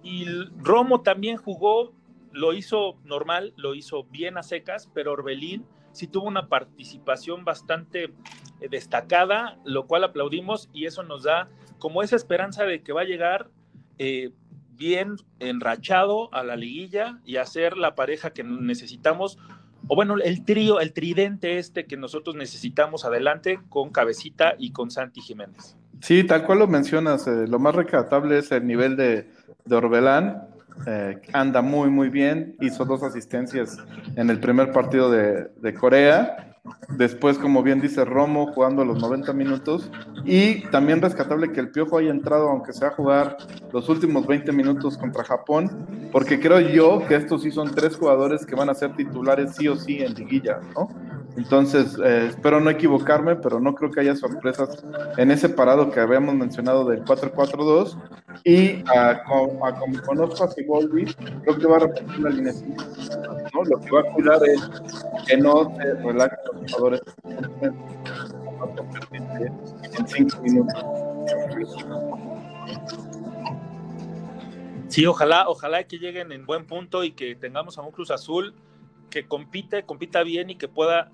[0.04, 0.26] Y
[0.60, 1.92] Romo también jugó,
[2.32, 5.66] lo hizo normal, lo hizo bien a secas, pero Orbelín
[5.98, 8.14] sí tuvo una participación bastante
[8.62, 13.02] eh, destacada, lo cual aplaudimos y eso nos da como esa esperanza de que va
[13.02, 13.50] a llegar
[13.98, 14.32] eh,
[14.76, 19.40] bien enrachado a la liguilla y a ser la pareja que necesitamos,
[19.88, 24.92] o bueno, el trío, el tridente este que nosotros necesitamos adelante con Cabecita y con
[24.92, 25.76] Santi Jiménez.
[26.02, 29.32] Sí, tal cual lo mencionas, eh, lo más recatable es el nivel de,
[29.66, 30.48] de Orbelán,
[30.86, 32.56] eh, anda muy, muy bien.
[32.60, 33.78] Hizo dos asistencias
[34.16, 36.56] en el primer partido de, Corea.
[36.90, 39.90] Después, como bien dice Romo, jugando los 90 minutos.
[40.26, 43.38] Y también rescatable que el Piojo haya entrado, aunque sea a jugar
[43.72, 48.46] los últimos 20 minutos contra Japón, porque creo yo que estos sí son tres jugadores
[48.46, 50.90] que van a ser titulares sí o sí en liguilla, ¿no?
[51.38, 54.84] Entonces, eh, espero no equivocarme, pero no creo que haya sorpresas
[55.18, 57.96] en ese parado que habíamos mencionado del 4-4-2.
[58.44, 61.06] Y a, como conozco a Siboldi,
[61.44, 62.54] creo que va a repetir la línea
[63.54, 63.64] ¿no?
[63.64, 64.62] Lo que va a cuidar es
[65.28, 67.02] que no se relajen los jugadores
[70.00, 70.84] en 5 minutos.
[74.88, 78.56] Sí, ojalá, ojalá que lleguen en buen punto y que tengamos a un Cruz Azul
[79.10, 81.12] que compite, compita bien y que pueda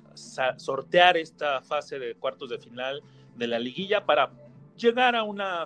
[0.58, 3.02] sortear esta fase de cuartos de final
[3.36, 4.32] de la liguilla para
[4.78, 5.66] llegar a una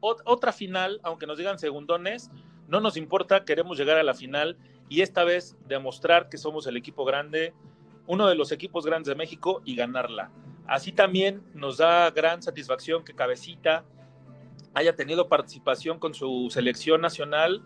[0.00, 2.30] otra final, aunque nos digan segundones,
[2.66, 4.56] no nos importa, queremos llegar a la final
[4.88, 7.54] y esta vez demostrar que somos el equipo grande,
[8.06, 10.30] uno de los equipos grandes de México y ganarla.
[10.66, 13.84] Así también nos da gran satisfacción que Cabecita
[14.74, 17.62] haya tenido participación con su selección nacional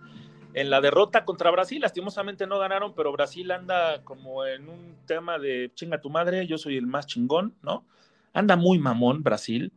[0.54, 1.80] en la derrota contra Brasil.
[1.80, 6.58] Lastimosamente no ganaron, pero Brasil anda como en un tema de chinga tu madre, yo
[6.58, 7.84] soy el más chingón, ¿no?
[8.32, 9.72] Anda muy mamón Brasil.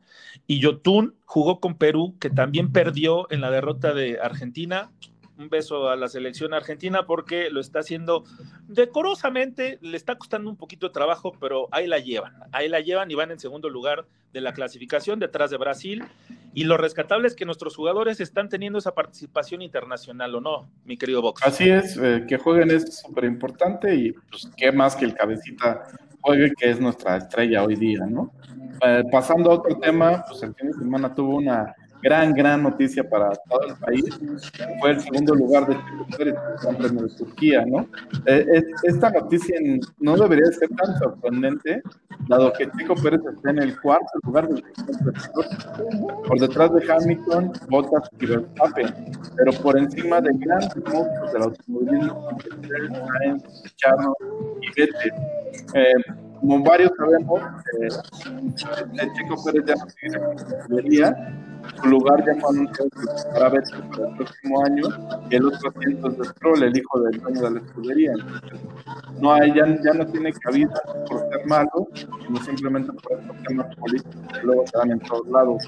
[0.45, 4.91] Y Yotun jugó con Perú, que también perdió en la derrota de Argentina
[5.39, 8.26] un beso a la selección argentina porque lo está haciendo
[8.67, 13.09] decorosamente, le está costando un poquito de trabajo, pero ahí la llevan, ahí la llevan
[13.09, 16.03] y van en segundo lugar de la clasificación detrás de Brasil.
[16.54, 20.97] Y lo rescatable es que nuestros jugadores están teniendo esa participación internacional, ¿o no, mi
[20.97, 21.41] querido Box?
[21.43, 25.84] Así es, eh, que jueguen es súper importante y pues qué más que el cabecita
[26.22, 28.34] juegue, que es nuestra estrella hoy día, ¿no?
[28.82, 33.08] Eh, pasando a otro tema, pues el fin de semana tuvo una gran, gran noticia
[33.08, 34.06] para todo el país.
[34.80, 35.78] Fue el segundo lugar de
[36.18, 36.36] Pérez
[36.68, 37.88] en de Turquía, ¿no?
[38.26, 39.58] Eh, esta noticia
[40.00, 41.82] no debería ser tan sorprendente,
[42.28, 44.64] dado que Checo Pérez está en el cuarto lugar del
[46.28, 48.93] por detrás de Hamilton, Bottas y Verstappen,
[49.36, 52.30] pero por encima de grandes monstruos del automovilismo,
[53.78, 54.10] Charles
[54.62, 55.14] y Vettel.
[55.74, 57.42] Eh, como varios sabemos,
[57.80, 57.88] eh,
[59.02, 59.76] el Checo Pérez ya
[61.82, 62.90] su lugar ya fue anunciado
[63.34, 64.84] para para el próximo año
[65.30, 68.14] y el otro asiento es de Stroll, el hijo del dueño de la escudería.
[69.22, 73.76] no hay, ya, ya, no tiene cabida por ser malo, sino simplemente por estos temas
[73.76, 75.64] políticos que luego se dan en todos lados.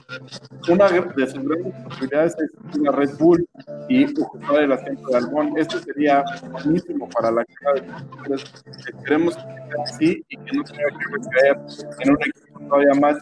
[0.69, 3.47] Una de sus grandes posibilidades es una Red Bull
[3.89, 5.53] y ocupar el asiento de Albón.
[5.57, 7.88] Esto sería buenísimo para la carrera
[8.28, 11.59] de Esperemos que sea así y que no tenga que recaer
[11.99, 13.18] en un equipo todavía más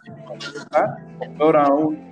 [1.20, 2.12] o peor aún,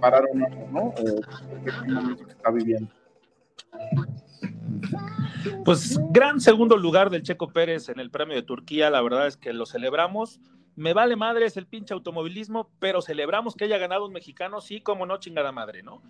[0.00, 0.94] parar uno, ¿no?
[0.98, 1.20] Eh,
[1.64, 2.90] que está viviendo.
[5.64, 9.36] Pues gran segundo lugar del Checo Pérez en el premio de Turquía, la verdad es
[9.36, 10.40] que lo celebramos.
[10.76, 14.80] Me vale madre es el pinche automovilismo, pero celebramos que haya ganado un mexicano, sí,
[14.80, 16.02] como no, chingada madre, ¿no?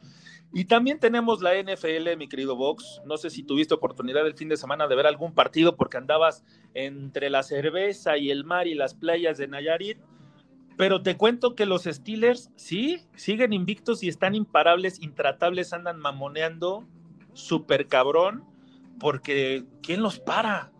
[0.52, 3.00] Y también tenemos la NFL, mi querido Vox.
[3.06, 6.44] No sé si tuviste oportunidad el fin de semana de ver algún partido porque andabas
[6.74, 9.98] entre la cerveza y el mar y las playas de Nayarit
[10.76, 16.84] pero te cuento que los Steelers sí siguen invictos y están imparables, intratables, andan mamoneando
[17.32, 18.44] súper cabrón,
[19.00, 20.72] porque ¿quién los para?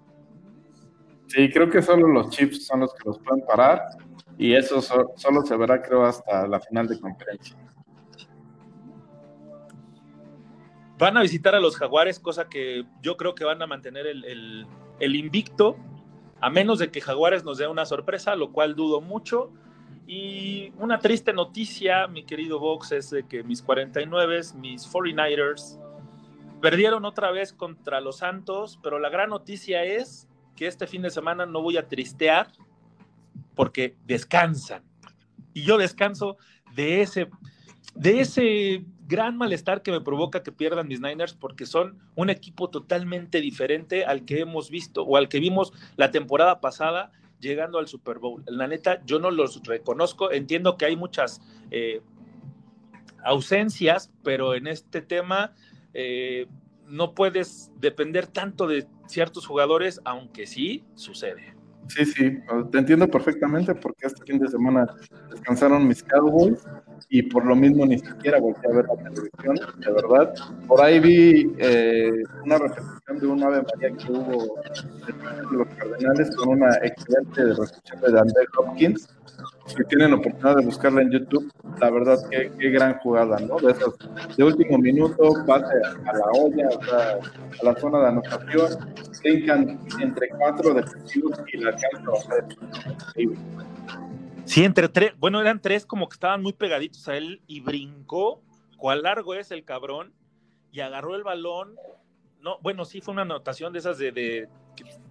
[1.27, 3.83] Sí, creo que solo los Chips son los que los pueden parar
[4.39, 7.57] y eso solo se verá creo hasta la final de conferencia.
[10.99, 14.67] Van a visitar a los Jaguares, cosa que yo creo que van a mantener el,
[14.99, 15.77] el invicto,
[16.41, 19.53] a menos de que Jaguares nos dé una sorpresa, lo cual dudo mucho
[20.07, 25.81] y una triste noticia, mi querido Vox, es de que mis 49, mis 49ers,
[26.63, 31.11] perdieron otra vez contra los Santos, pero la gran noticia es que este fin de
[31.11, 32.51] semana no voy a tristear
[33.55, 34.83] porque descansan.
[35.55, 36.37] Y yo descanso
[36.75, 37.29] de ese,
[37.95, 42.69] de ese gran malestar que me provoca que pierdan mis Niners porque son un equipo
[42.71, 47.87] totalmente diferente al que hemos visto o al que vimos la temporada pasada llegando al
[47.87, 48.43] Super Bowl.
[48.47, 51.41] La neta, yo no los reconozco, entiendo que hay muchas
[51.71, 52.01] eh,
[53.23, 55.55] ausencias, pero en este tema
[55.95, 56.47] eh,
[56.89, 61.57] no puedes depender tanto de ciertos jugadores, aunque sí sucede.
[61.89, 62.39] Sí, sí,
[62.73, 64.87] te entiendo perfectamente porque este fin de semana
[65.31, 66.65] descansaron mis Cowboys
[67.09, 70.35] y por lo mismo ni siquiera volví a ver la televisión, de verdad.
[70.67, 74.57] Por ahí vi eh, una repetición de un Ave María que hubo
[75.07, 79.09] de los Cardenales con una excelente recepción de André Hopkins.
[79.67, 81.51] Si tienen oportunidad de buscarla en YouTube,
[81.81, 83.57] la verdad, qué, qué gran jugada, ¿no?
[83.59, 83.95] De esos,
[84.37, 85.75] de último minuto, pase
[86.07, 86.69] a la olla,
[87.61, 93.27] a la zona de anotación, tengan entre cuatro defensivos y la alcanza a
[94.45, 98.41] Sí, entre tres, bueno, eran tres como que estaban muy pegaditos a él y brincó,
[98.77, 100.13] cuál largo es el cabrón,
[100.71, 101.75] y agarró el balón.
[102.41, 104.49] No, bueno, sí fue una anotación de esas de,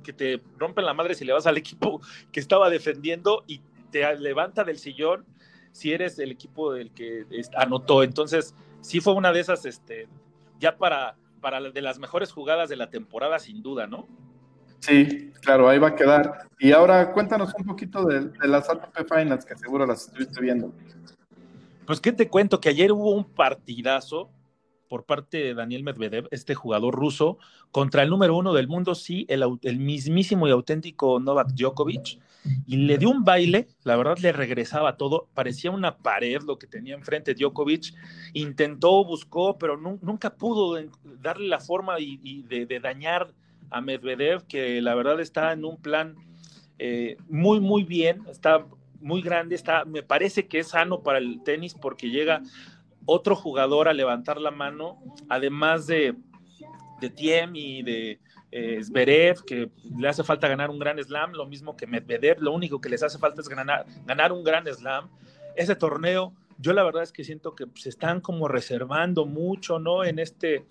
[0.04, 2.00] que, te rompen la madre si le vas al equipo
[2.32, 3.62] que estaba defendiendo y
[3.92, 5.26] te levanta del sillón
[5.72, 7.26] si eres el equipo del que
[7.58, 8.04] anotó.
[8.04, 10.08] Entonces, sí fue una de esas, este,
[10.60, 14.08] ya para, para de las mejores jugadas de la temporada, sin duda, ¿no?
[14.80, 16.48] Sí, claro, ahí va a quedar.
[16.60, 20.72] Y ahora cuéntanos un poquito de, las ATP Finals, que seguro las estuviste viendo.
[21.88, 22.60] Pues, ¿qué te cuento?
[22.60, 24.30] Que ayer hubo un partidazo.
[24.88, 27.38] Por parte de Daniel Medvedev, este jugador ruso,
[27.72, 32.20] contra el número uno del mundo, sí, el, mismísimo y auténtico Novak Djokovic,
[32.68, 36.68] y le dio un baile, la verdad le regresaba todo, parecía una pared lo que
[36.68, 37.94] tenía enfrente Djokovic,
[38.34, 40.80] intentó, buscó, pero nunca pudo
[41.22, 43.34] darle la forma y, de, dañar
[43.72, 46.16] a Medvedev, que la verdad está en un plan
[46.78, 48.66] eh, muy, muy bien, está
[49.06, 52.42] muy grande, está, me parece que es sano para el tenis porque llega
[53.06, 56.16] otro jugador a levantar la mano, además de,
[57.00, 58.20] de Tiem y de
[58.52, 62.54] eh, Zverev, que le hace falta ganar un gran slam, lo mismo que Medvedev, lo
[62.54, 65.10] único que les hace falta es ganar, ganar un gran slam.
[65.56, 70.04] Ese torneo, yo la verdad es que siento que se están como reservando mucho, ¿no?
[70.04, 70.66] En este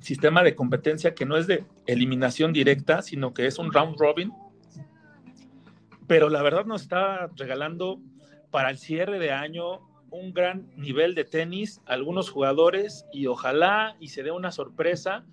[0.00, 4.32] sistema de competencia que no es de eliminación directa, sino que es un round robin.
[6.06, 8.00] Pero la verdad nos está regalando
[8.50, 9.80] para el cierre de año
[10.14, 15.24] un gran nivel de tenis, algunos jugadores, y ojalá y se dé una sorpresa,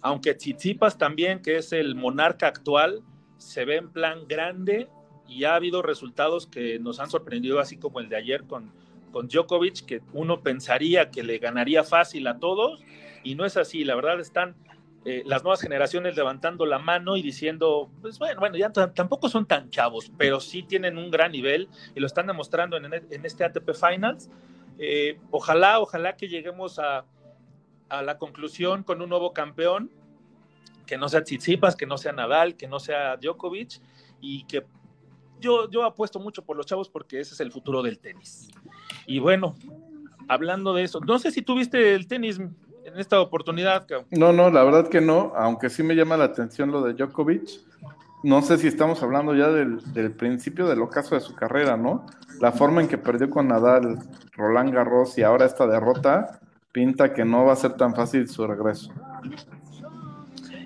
[0.00, 3.02] aunque Tsitsipas también, que es el monarca actual,
[3.38, 4.88] se ve en plan grande
[5.26, 8.70] y ha habido resultados que nos han sorprendido, así como el de ayer con,
[9.10, 12.80] con Djokovic, que uno pensaría que le ganaría fácil a todos,
[13.24, 14.54] y no es así, la verdad están
[15.04, 19.46] eh, las nuevas generaciones levantando la mano y diciendo, pues bueno, bueno, ya tampoco son
[19.46, 23.72] tan chavos, pero sí tienen un gran nivel y lo están demostrando en, este ATP
[23.74, 24.30] Finals.
[24.78, 27.04] Eh, ojalá, ojalá que lleguemos a,
[27.88, 29.90] a, la conclusión con un nuevo campeón,
[30.86, 33.80] que no sea Tsitsipas, que no sea Nadal, que no sea Djokovic
[34.20, 34.64] y que
[35.40, 38.50] yo, yo apuesto mucho por los chavos porque ese es el futuro del tenis.
[39.06, 39.56] Y bueno,
[40.28, 42.38] hablando de eso, no sé si tuviste el tenis,
[42.84, 43.86] en esta oportunidad.
[44.10, 47.48] No, no, la verdad que no, aunque sí me llama la atención lo de Djokovic.
[48.22, 52.06] No sé si estamos hablando ya del, principio del ocaso de su carrera, ¿no?
[52.40, 53.98] La forma en que perdió con Nadal,
[54.36, 58.46] Roland Garros y ahora esta derrota pinta que no va a ser tan fácil su
[58.46, 58.92] regreso.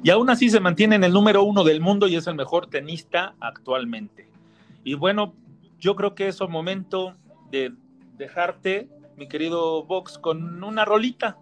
[0.02, 2.66] Y aún así se mantiene en el número uno del mundo y es el mejor
[2.66, 4.28] tenista actualmente.
[4.84, 5.32] Y bueno,
[5.80, 7.14] yo creo que es el momento
[7.50, 7.72] de
[8.16, 11.38] dejarte, mi querido Vox, con una rolita.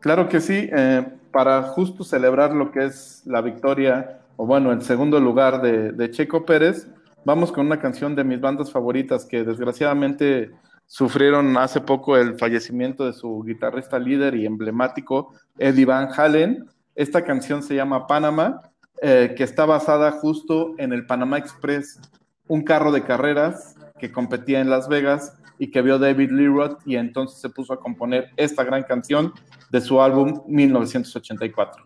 [0.00, 4.80] Claro que sí, eh, para justo celebrar lo que es la victoria, o bueno, el
[4.80, 6.88] segundo lugar de, Checo Pérez,
[7.26, 10.50] vamos con una canción de mis bandas favoritas que desgraciadamente
[10.86, 16.66] sufrieron hace poco el fallecimiento de su guitarrista líder y emblemático, Eddie Van Halen.
[16.94, 18.62] Esta canción se llama Panama,
[19.02, 22.00] eh, que está basada justo en el Panama Express,
[22.48, 26.80] un carro de carreras que competía en Las Vegas y que vio David Lee Roth
[26.86, 29.34] y entonces se puso a componer esta gran canción
[29.70, 31.84] de su álbum 1984.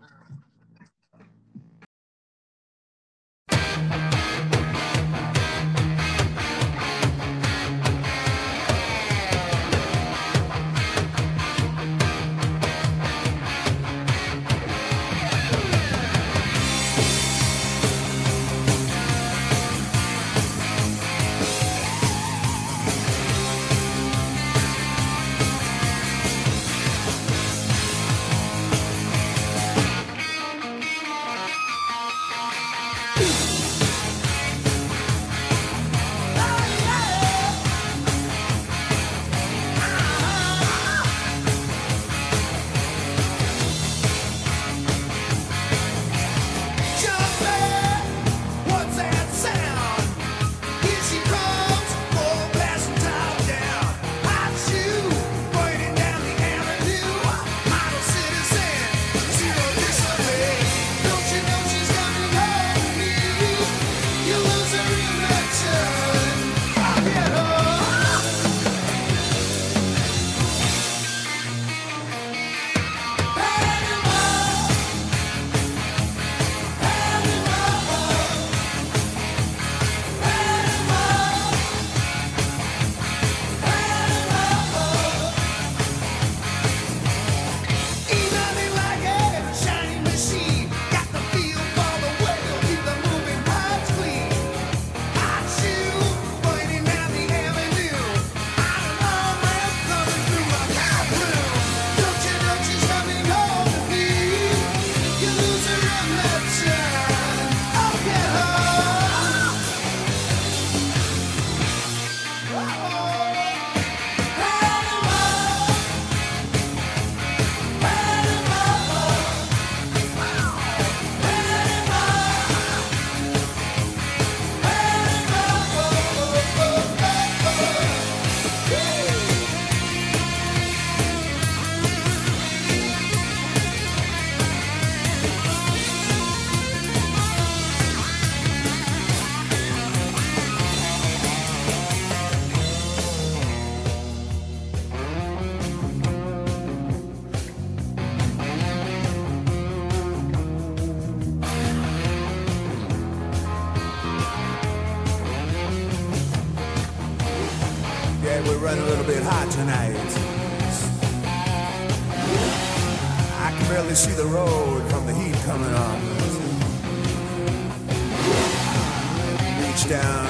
[169.88, 170.26] Down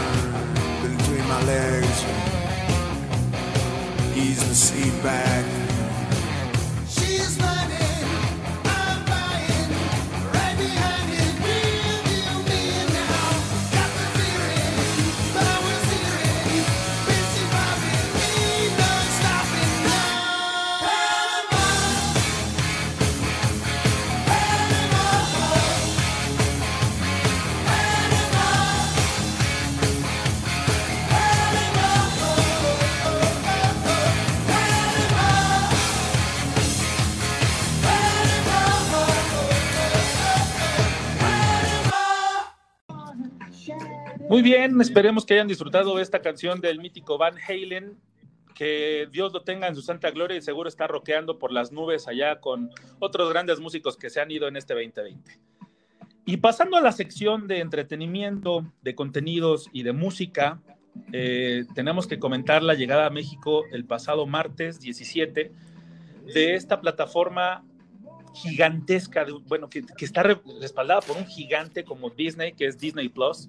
[0.82, 2.04] between my legs,
[4.16, 5.63] ease the seat back.
[44.34, 47.96] Muy bien, esperemos que hayan disfrutado de esta canción del mítico Van Halen.
[48.52, 52.08] Que Dios lo tenga en su santa gloria y seguro está roqueando por las nubes
[52.08, 52.68] allá con
[52.98, 55.38] otros grandes músicos que se han ido en este 2020.
[56.26, 60.60] Y pasando a la sección de entretenimiento, de contenidos y de música,
[61.12, 65.52] eh, tenemos que comentar la llegada a México el pasado martes 17
[66.34, 67.64] de esta plataforma
[68.34, 73.48] gigantesca, bueno, que, que, está respaldada por un gigante como Disney, que es Disney Plus,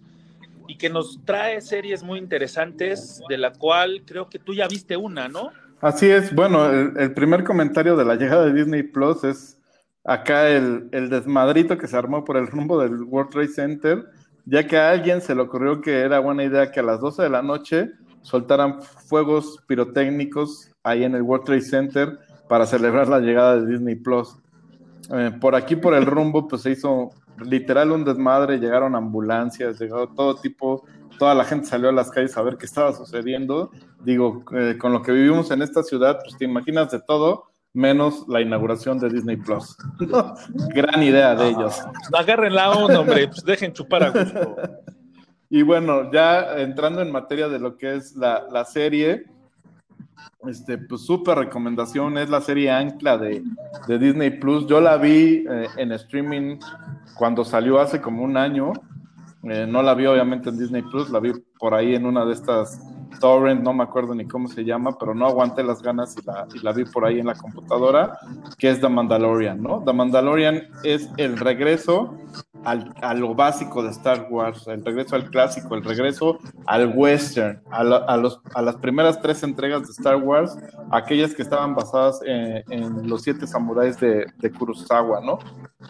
[0.67, 4.97] y que nos trae series muy interesantes, de la cual creo que tú ya viste
[4.97, 5.51] una, ¿no?
[5.81, 9.59] Así es, bueno, el, primer comentario de la llegada de Disney Plus es
[10.03, 14.05] acá el, desmadrito que se armó por el rumbo del World Trade Center,
[14.45, 17.23] ya que a alguien se le ocurrió que era buena idea que a las 12
[17.23, 17.91] de la noche
[18.21, 23.95] soltaran fuegos pirotécnicos ahí en el World Trade Center para celebrar la llegada de Disney
[23.95, 24.37] Plus.
[25.13, 27.11] Eh, por aquí, por el rumbo, pues se hizo
[27.43, 30.85] literal un desmadre, llegaron ambulancias, llegó todo tipo,
[31.17, 33.71] toda la gente salió a las calles a ver qué estaba sucediendo.
[34.03, 38.25] Digo, eh, con lo que vivimos en esta ciudad, pues te imaginas de todo, menos
[38.27, 39.75] la inauguración de Disney Plus.
[40.73, 41.81] Gran idea de ellos.
[42.13, 44.55] Agarren la onda, hombre, pues dejen chupar a gusto.
[45.47, 49.25] Y bueno, ya entrando en materia de lo que es la, la serie,
[50.47, 53.43] este, pues súper recomendación, es la serie Ancla de,
[53.87, 54.67] de Disney Plus.
[54.67, 56.57] Yo la vi eh, en streaming
[57.15, 58.73] cuando salió hace como un año.
[59.43, 62.33] Eh, no la vi obviamente en Disney Plus, la vi por ahí en una de
[62.33, 62.79] estas
[63.19, 66.47] torrent, no me acuerdo ni cómo se llama, pero no aguanté las ganas y la,
[66.53, 68.17] y la vi por ahí en la computadora,
[68.57, 69.83] que es The Mandalorian, ¿no?
[69.85, 72.17] The Mandalorian es el regreso
[72.65, 77.61] al, a lo básico de Star Wars, el regreso al clásico, el regreso al western,
[77.71, 80.57] a, a, los, a las primeras tres entregas de Star Wars,
[80.91, 85.39] aquellas que estaban basadas en, en los siete samuráis de, de, Kurosawa, ¿no?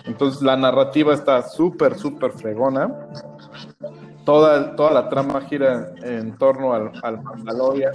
[0.05, 2.93] Entonces la narrativa está súper, súper fregona.
[4.25, 7.93] Toda, toda la trama gira en torno al, al Mandalorian,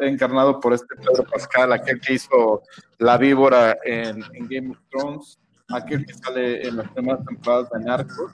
[0.00, 2.62] encarnado, por este Pedro Pascal, aquel que hizo
[2.98, 5.38] la víbora en, Game of Thrones,
[5.70, 8.32] aquel que sale en las primeras temporadas de Narcos.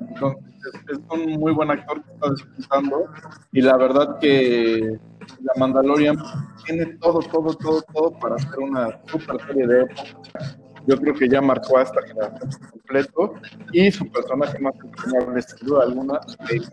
[0.00, 0.44] Entonces,
[0.90, 3.06] es, un muy buen actor que está disfrutando
[3.52, 4.98] y la verdad que
[5.42, 6.16] la Mandalorian
[6.64, 11.28] tiene todo, todo, todo, todo para hacer una super serie de época yo creo que
[11.28, 13.34] ya marcó a esta generación completo
[13.72, 16.66] y su personaje más entrañable, sin duda alguna, Baby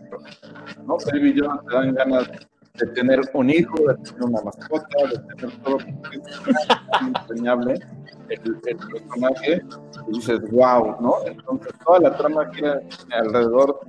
[0.86, 0.96] ¿no?
[1.12, 2.30] Baby Yoda te dan ganas
[2.86, 5.86] tener un hijo, de tener una mascota, de tener todo, es
[7.02, 7.74] muy entrañable
[8.28, 9.62] el, personaje,
[10.08, 11.14] y dices, wow, ¿no?
[11.26, 13.80] Entonces toda la trama gira alrededor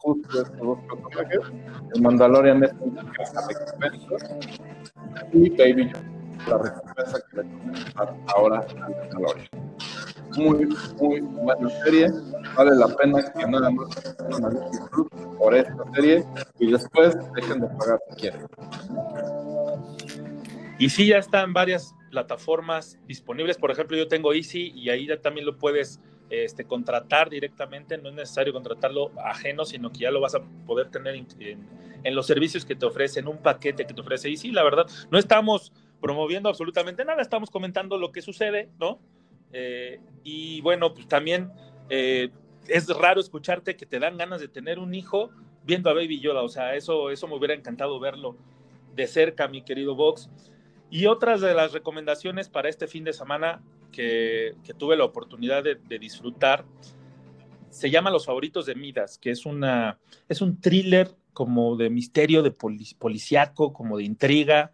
[0.00, 1.40] justo de estos dos personajes,
[1.94, 4.38] el Mandalorian es un recompensa
[5.32, 7.42] y Baby Yoda la recompensa que le
[7.94, 9.48] dar ahora al Mandalorian.
[10.36, 10.68] Muy,
[11.00, 12.10] muy buena serie.
[12.56, 13.88] Vale la pena que nada más
[14.36, 14.50] una
[15.38, 16.24] por esta serie
[16.58, 18.46] y después dejen de pagar si quieren.
[20.78, 23.56] Y sí, ya están varias plataformas disponibles.
[23.58, 27.98] Por ejemplo, yo tengo Easy y ahí ya también lo puedes este, contratar directamente.
[27.98, 31.26] No es necesario contratarlo ajeno, sino que ya lo vas a poder tener en,
[32.04, 34.50] en, los servicios que te ofrecen, un paquete que te ofrece Easy.
[34.50, 39.00] La verdad, no estamos promoviendo absolutamente nada, estamos comentando lo que sucede, ¿no?
[39.52, 41.50] Eh, y bueno, pues también
[41.88, 42.30] eh,
[42.68, 45.30] es raro escucharte que te dan ganas de tener un hijo
[45.64, 48.36] viendo a Baby Yoda, o sea, eso, eso me hubiera encantado verlo
[48.94, 50.30] de cerca, mi querido Vox.
[50.90, 53.62] Y otras de las recomendaciones para este fin de semana
[53.92, 56.64] que, que tuve la oportunidad de, disfrutar
[57.70, 59.98] se llama Los Favoritos de Midas, que es, una,
[60.28, 64.72] es un thriller como de misterio, de policíaco, como de intriga,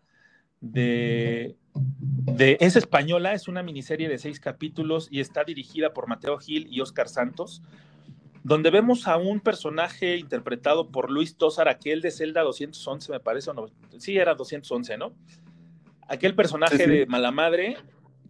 [0.72, 6.38] de, de, es española, es una miniserie de seis capítulos y está dirigida por Mateo
[6.38, 7.62] Gil y Oscar Santos,
[8.42, 13.50] donde vemos a un personaje interpretado por Luis Tosar, aquel de Zelda 211, me parece,
[13.50, 13.66] o no,
[13.98, 15.14] sí era 211, ¿no?
[16.08, 17.76] Aquel personaje de mala madre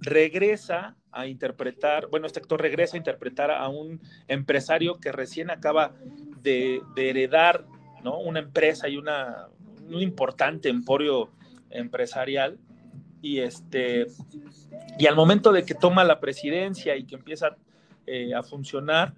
[0.00, 5.94] regresa a interpretar, bueno, este actor regresa a interpretar a un empresario que recién acaba
[6.42, 7.64] de, heredar,
[8.02, 8.18] ¿no?
[8.18, 9.48] Una empresa y una,
[9.88, 11.30] un importante emporio
[11.74, 12.58] empresarial
[13.20, 14.06] y este
[14.98, 17.56] y al momento de que toma la presidencia y que empieza
[18.06, 19.14] eh, a funcionar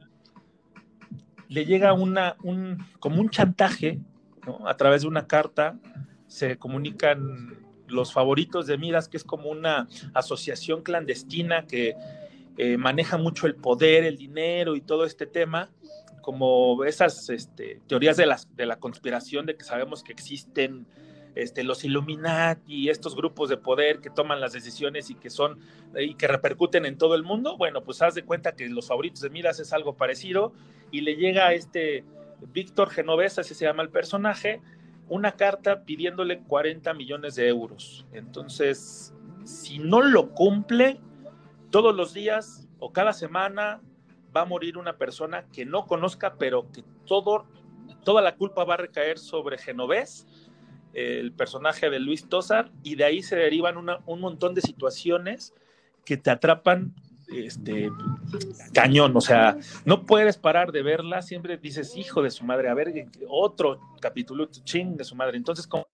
[1.49, 4.01] le llega una un como un chantaje
[4.47, 4.69] ¿no?
[4.69, 5.79] a través de una carta
[6.27, 11.95] se comunican los favoritos de Midas que es como una asociación clandestina que
[12.59, 15.71] eh, maneja mucho el poder el dinero y todo este tema
[16.27, 20.85] como esas este, teorías de, las, de la conspiración de que sabemos que existen
[21.37, 25.61] este, los Illuminati estos grupos de poder que toman las decisiones y que son
[25.95, 29.21] y que repercuten en todo el mundo, bueno, pues haz de cuenta que los favoritos
[29.21, 30.55] de Midas es algo parecido
[30.91, 32.05] y le llega a este
[32.53, 34.63] Víctor Genovesa, así se llama el personaje,
[35.09, 38.07] una carta pidiéndole 40 millones de euros.
[38.13, 39.15] Entonces,
[39.45, 41.01] si no lo cumple,
[41.71, 43.83] todos los días o cada semana
[44.35, 47.45] va a morir una persona que no conozca, pero que todo,
[48.05, 50.27] toda la culpa va a recaer sobre Genovés
[50.97, 55.53] el personaje de Luis Tosar, y de ahí se derivan un montón de situaciones
[56.07, 56.95] que te atrapan
[57.29, 57.91] este
[58.73, 62.75] cañón, o sea, no puedes parar de verla, siempre dices, hijo de su madre, a
[62.75, 65.37] ver, otro capítulo, ching de su madre.
[65.37, 65.87] Entonces, como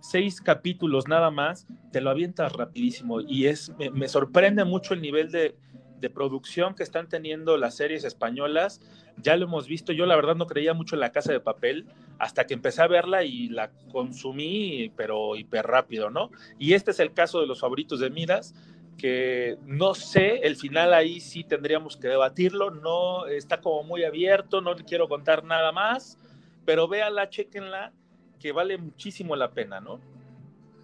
[0.00, 5.30] seis capítulos nada más, te lo avientas rapidísimo y es, me sorprende mucho el nivel
[5.30, 5.56] de,
[5.98, 8.82] de producción que están teniendo las series españolas,
[9.16, 11.86] ya lo hemos visto, yo la verdad no creía mucho en la casa de papel
[12.22, 16.30] hasta que empecé a verla y la consumí, pero hiper rápido, ¿no?
[16.56, 18.54] Y este es el caso de los favoritos de Midas,
[18.96, 24.60] que no sé, el final ahí sí tendríamos que debatirlo, no está como muy abierto,
[24.60, 26.16] no le quiero contar nada más,
[26.64, 27.90] pero véala, chequenla,
[28.38, 29.98] que vale muchísimo la pena, ¿no?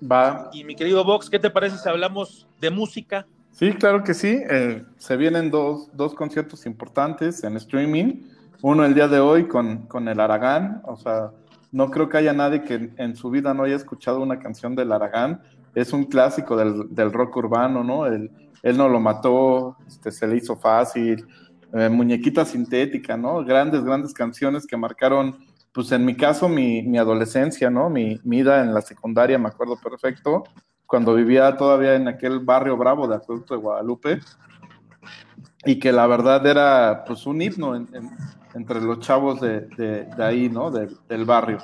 [0.03, 0.51] Va.
[0.53, 3.28] Y mi querido Vox, ¿qué te parece si hablamos de música?
[3.53, 4.43] Sí, claro que sí.
[4.51, 8.24] Eh, se vienen dos, dos, conciertos importantes en streaming.
[8.62, 10.82] Uno el día de hoy con, con el Aragán.
[10.84, 11.30] O sea,
[11.72, 14.92] no creo que haya nadie que en su vida no haya escuchado una canción del
[14.92, 15.42] Aragán.
[15.74, 18.06] Es un clásico del, del rock urbano, ¿no?
[18.06, 21.24] él no lo mató, este, se le hizo fácil.
[21.74, 23.44] Eh, muñequita sintética, ¿no?
[23.44, 25.36] Grandes, grandes canciones que marcaron,
[25.72, 27.90] pues en mi caso, mi, mi adolescencia, ¿no?
[27.90, 30.44] Mi, mi en la secundaria, me acuerdo perfecto
[30.86, 34.20] cuando vivía todavía en aquel barrio bravo de Acueducto de Guadalupe,
[35.66, 37.76] y que la verdad era pues un himno
[38.55, 40.70] entre los chavos de, ahí, ¿no?
[40.70, 41.59] del barrio.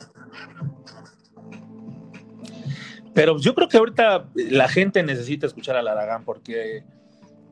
[3.14, 6.84] Pero yo creo que ahorita la gente necesita escuchar al Aragán porque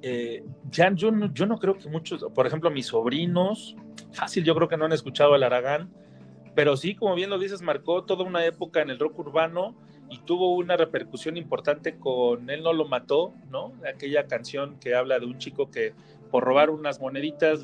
[0.03, 3.76] eh, ya yo no, yo no creo que muchos, por ejemplo, mis sobrinos,
[4.12, 5.91] fácil, yo creo que no han escuchado al Aragán,
[6.57, 9.76] pero sí, como bien lo dices, marcó toda una época en el rock urbano
[10.11, 13.72] y tuvo una repercusión importante con Él no lo mató, ¿no?
[13.89, 15.95] Aquella canción que habla de un chico que
[16.30, 17.61] por robar unas moneditas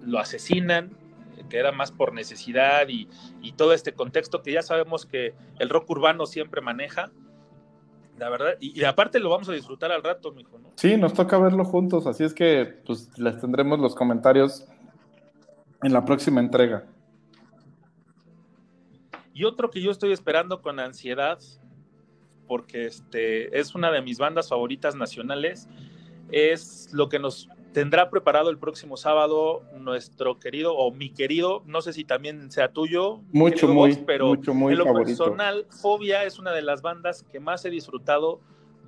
[0.00, 0.96] lo asesinan,
[1.50, 3.08] que era más por necesidad y,
[3.56, 7.10] todo este contexto que ya sabemos que el rock urbano siempre maneja.
[8.16, 10.70] La verdad, y, aparte lo vamos a disfrutar al rato, mijo, ¿no?
[10.76, 14.66] Sí, nos toca verlo juntos, así es que pues les tendremos los comentarios
[15.82, 16.86] en la próxima entrega.
[19.34, 21.38] Y otro que yo estoy esperando con ansiedad
[22.50, 25.68] porque este, es una de mis bandas favoritas nacionales.
[26.32, 31.82] Es lo que nos tendrá preparado el próximo sábado nuestro querido o mi querido, no
[31.82, 36.38] sé si también sea tuyo, mucho muy, pero mucho muy en lo personal, Fobia es
[36.38, 38.40] una de las bandas que más he disfrutado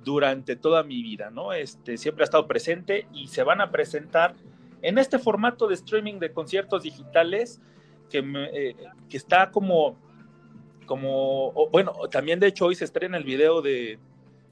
[0.03, 1.53] durante toda mi vida, ¿no?
[1.53, 4.35] Este siempre ha estado presente y se van a presentar
[4.81, 7.61] en este formato de streaming de conciertos digitales
[8.09, 8.19] que,
[8.53, 8.75] eh,
[9.09, 9.97] que está como
[10.85, 13.99] como, bueno, también de hecho hoy se estrena el video de,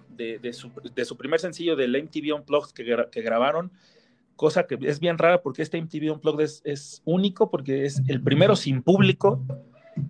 [0.09, 3.71] de, su, de su, primer sencillo del MTV Unplugged que, que, grabaron,
[4.41, 8.23] cosa que es bien rara porque este MTV Unplugged es, es, único porque es el
[8.23, 9.39] primero sin público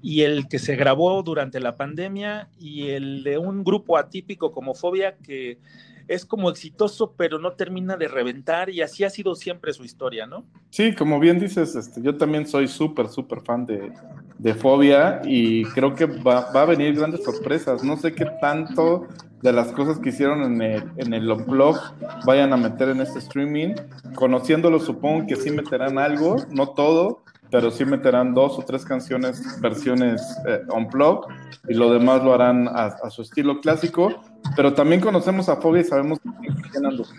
[0.01, 4.73] y el que se grabó durante la pandemia y el de un grupo atípico como
[4.73, 5.59] Fobia que
[6.07, 10.25] es como exitoso, pero no termina de reventar y así ha sido siempre su historia,
[10.25, 10.45] ¿no?
[10.69, 13.91] Sí, como bien dices, este, yo también soy súper, súper fan de,
[14.37, 17.83] de, Fobia y creo que va, a venir grandes sorpresas.
[17.83, 19.07] No sé qué tanto
[19.41, 21.77] de las cosas que hicieron en el, en el blog
[22.25, 23.75] vayan a meter en este streaming.
[24.15, 29.59] Conociéndolo, supongo que sí meterán algo, no todo, pero sí meterán dos o tres canciones,
[29.59, 31.27] versiones eh, on plug,
[31.67, 34.21] y lo demás lo harán a, su estilo clásico.
[34.55, 37.13] Pero también conocemos a Foggy y sabemos que funcionan los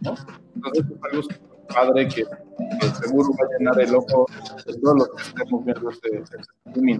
[0.00, 0.14] ¿no?
[0.54, 1.28] Entonces es algo
[1.68, 2.24] padre que,
[3.02, 4.26] seguro va a llenar el ojo
[4.66, 6.98] de todos los que estemos viendo este, este streaming.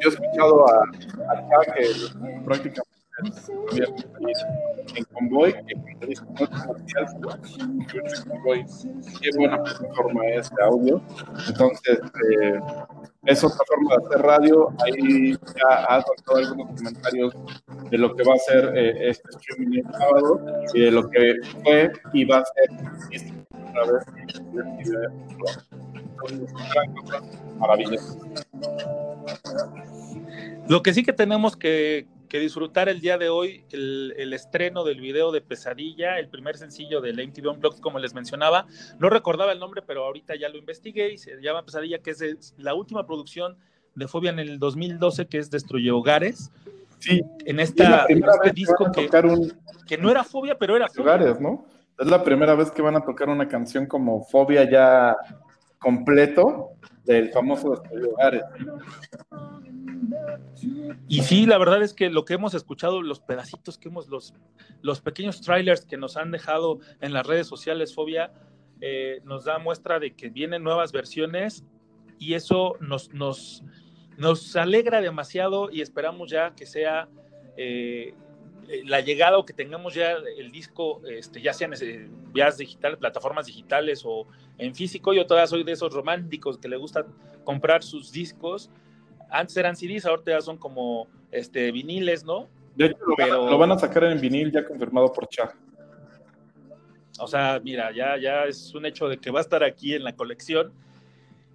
[0.00, 2.97] Yo he escuchado a, a que prácticamente
[4.94, 7.06] en Convoy, que es comercial,
[8.28, 8.64] Convoy,
[9.20, 11.02] qué buena plataforma es de audio.
[11.48, 11.98] Entonces,
[12.30, 12.60] eh,
[13.24, 14.68] es otra forma de hacer radio.
[14.84, 17.34] Ahí ya has dado algunos comentarios
[17.90, 20.40] de lo que va a ser eh, este streaming el sábado
[20.74, 22.70] y de lo que fue y va a ser
[23.68, 24.06] otra vez.
[27.58, 28.18] Maravilloso.
[30.68, 35.00] Lo que sí que tenemos que, que disfrutar el día de hoy el, estreno del
[35.00, 38.66] video de Pesadilla, el primer sencillo de MTV Unplugged, como les mencionaba.
[38.98, 42.54] No recordaba el nombre, pero ahorita ya lo investigué y se llama Pesadilla, que es
[42.58, 43.56] la última producción
[43.94, 46.50] de Fobia en el 2012, que es Destruye Hogares.
[46.98, 49.08] Sí, en, esta, este disco que,
[49.86, 51.02] que, no era Fobia, pero era Fobia.
[51.02, 51.64] Hogares, ¿no?
[51.98, 55.16] Es la primera vez que van a tocar una canción como Fobia ya
[55.78, 56.70] completo
[57.04, 58.42] del famoso Destruye Hogares.
[61.08, 64.34] Y sí, la verdad es que lo que hemos escuchado, los pedacitos que hemos, los,
[64.82, 68.32] los pequeños trailers que nos han dejado en las redes sociales, Fobia,
[68.80, 71.64] eh, nos da muestra de que vienen nuevas versiones
[72.18, 73.62] y eso nos, nos,
[74.16, 77.08] nos alegra demasiado y esperamos ya que sea
[77.56, 78.14] eh,
[78.84, 81.72] la llegada o que tengamos ya el disco, este, ya sean
[82.32, 84.26] vías digitales, plataformas digitales o
[84.58, 85.12] en físico.
[85.14, 87.06] Yo todavía soy de esos románticos que le gusta
[87.44, 88.70] comprar sus discos
[89.30, 92.48] antes eran CDs, ahorita ya son como este, viniles, ¿no?
[92.74, 93.42] De hecho, lo, Pero...
[93.42, 95.54] van, lo van a sacar en vinil ya confirmado por Cha.
[97.18, 100.04] O sea, mira, ya, ya es un hecho de que va a estar aquí en
[100.04, 100.72] la colección.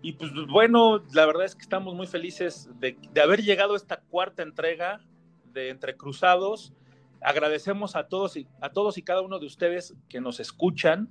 [0.02, 3.78] Y pues bueno, la verdad es que estamos muy felices de, de haber llegado a
[3.78, 5.00] esta cuarta entrega
[5.54, 6.74] de Entre Cruzados.
[7.22, 11.10] Agradecemos a todos y a todos y cada uno de ustedes que nos escuchan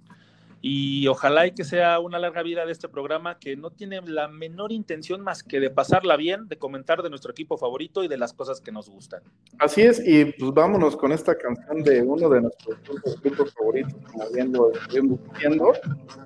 [0.62, 4.28] y ojalá y que sea una larga vida de este programa que no tiene la
[4.28, 8.16] menor intención más que de pasarla bien, de comentar de nuestro equipo favorito y de
[8.16, 9.22] las cosas que nos gustan.
[9.58, 12.78] Así es, y pues vámonos con esta canción de uno de nuestros
[13.22, 15.72] grupos favoritos, como bien lo diciendo,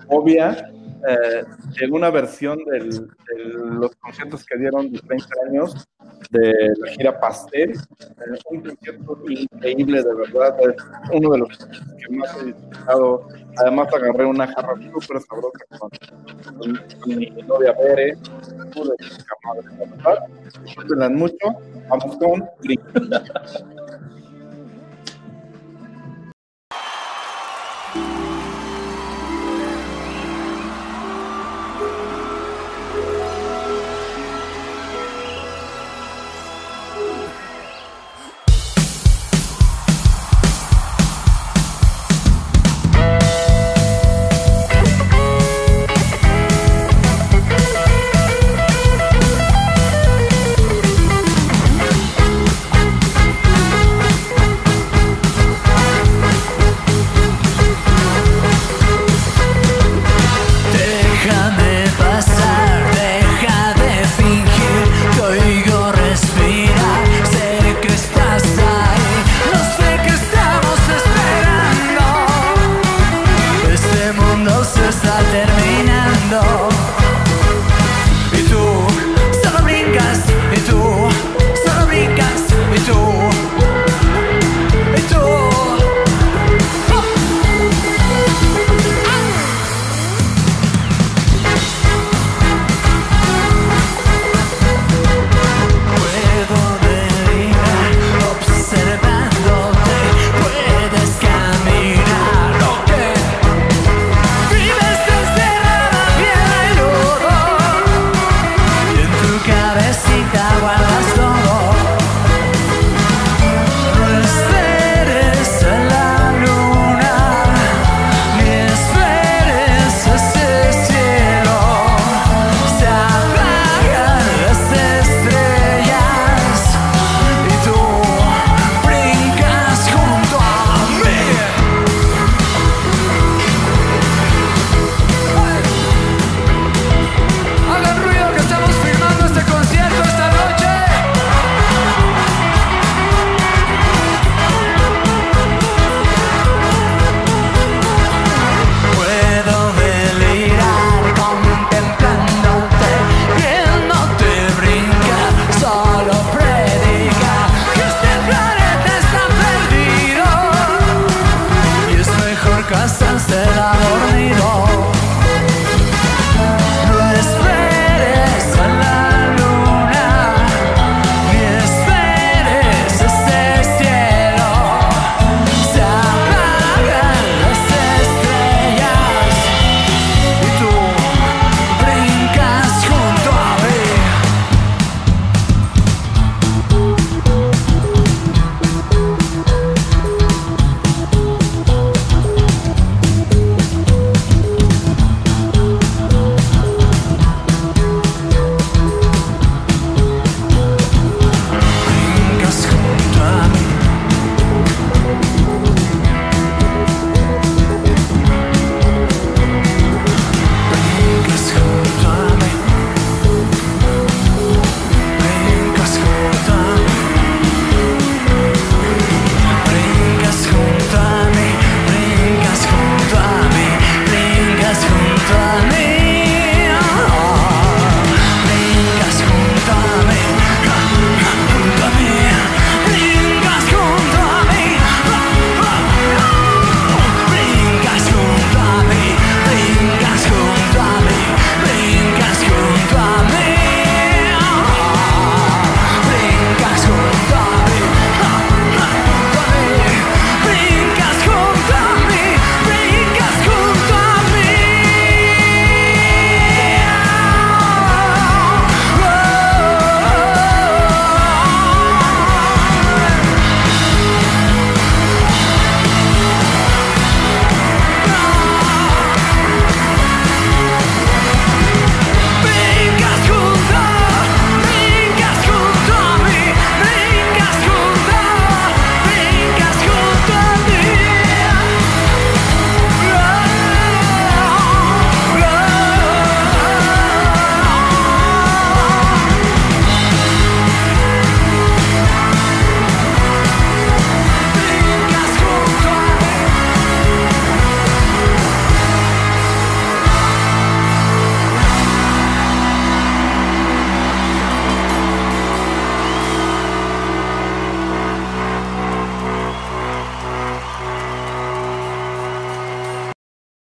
[0.09, 0.71] obvia,
[1.09, 1.45] eh,
[1.81, 5.87] en una versión de los conciertos que dieron de 30 años
[6.31, 7.73] de la gira Pastel.
[7.73, 10.57] Eh, un concierto increíble, de verdad.
[10.61, 10.77] Es
[11.13, 13.29] uno de los que más he disfrutado.
[13.59, 16.73] Además, agarré una jarra súper sabrosa con,
[17.07, 18.17] mi novia Bere.
[18.75, 18.95] Pude
[19.45, 21.11] madre, la verdad.
[21.11, 21.37] Mucho.
[21.89, 22.49] Vamos con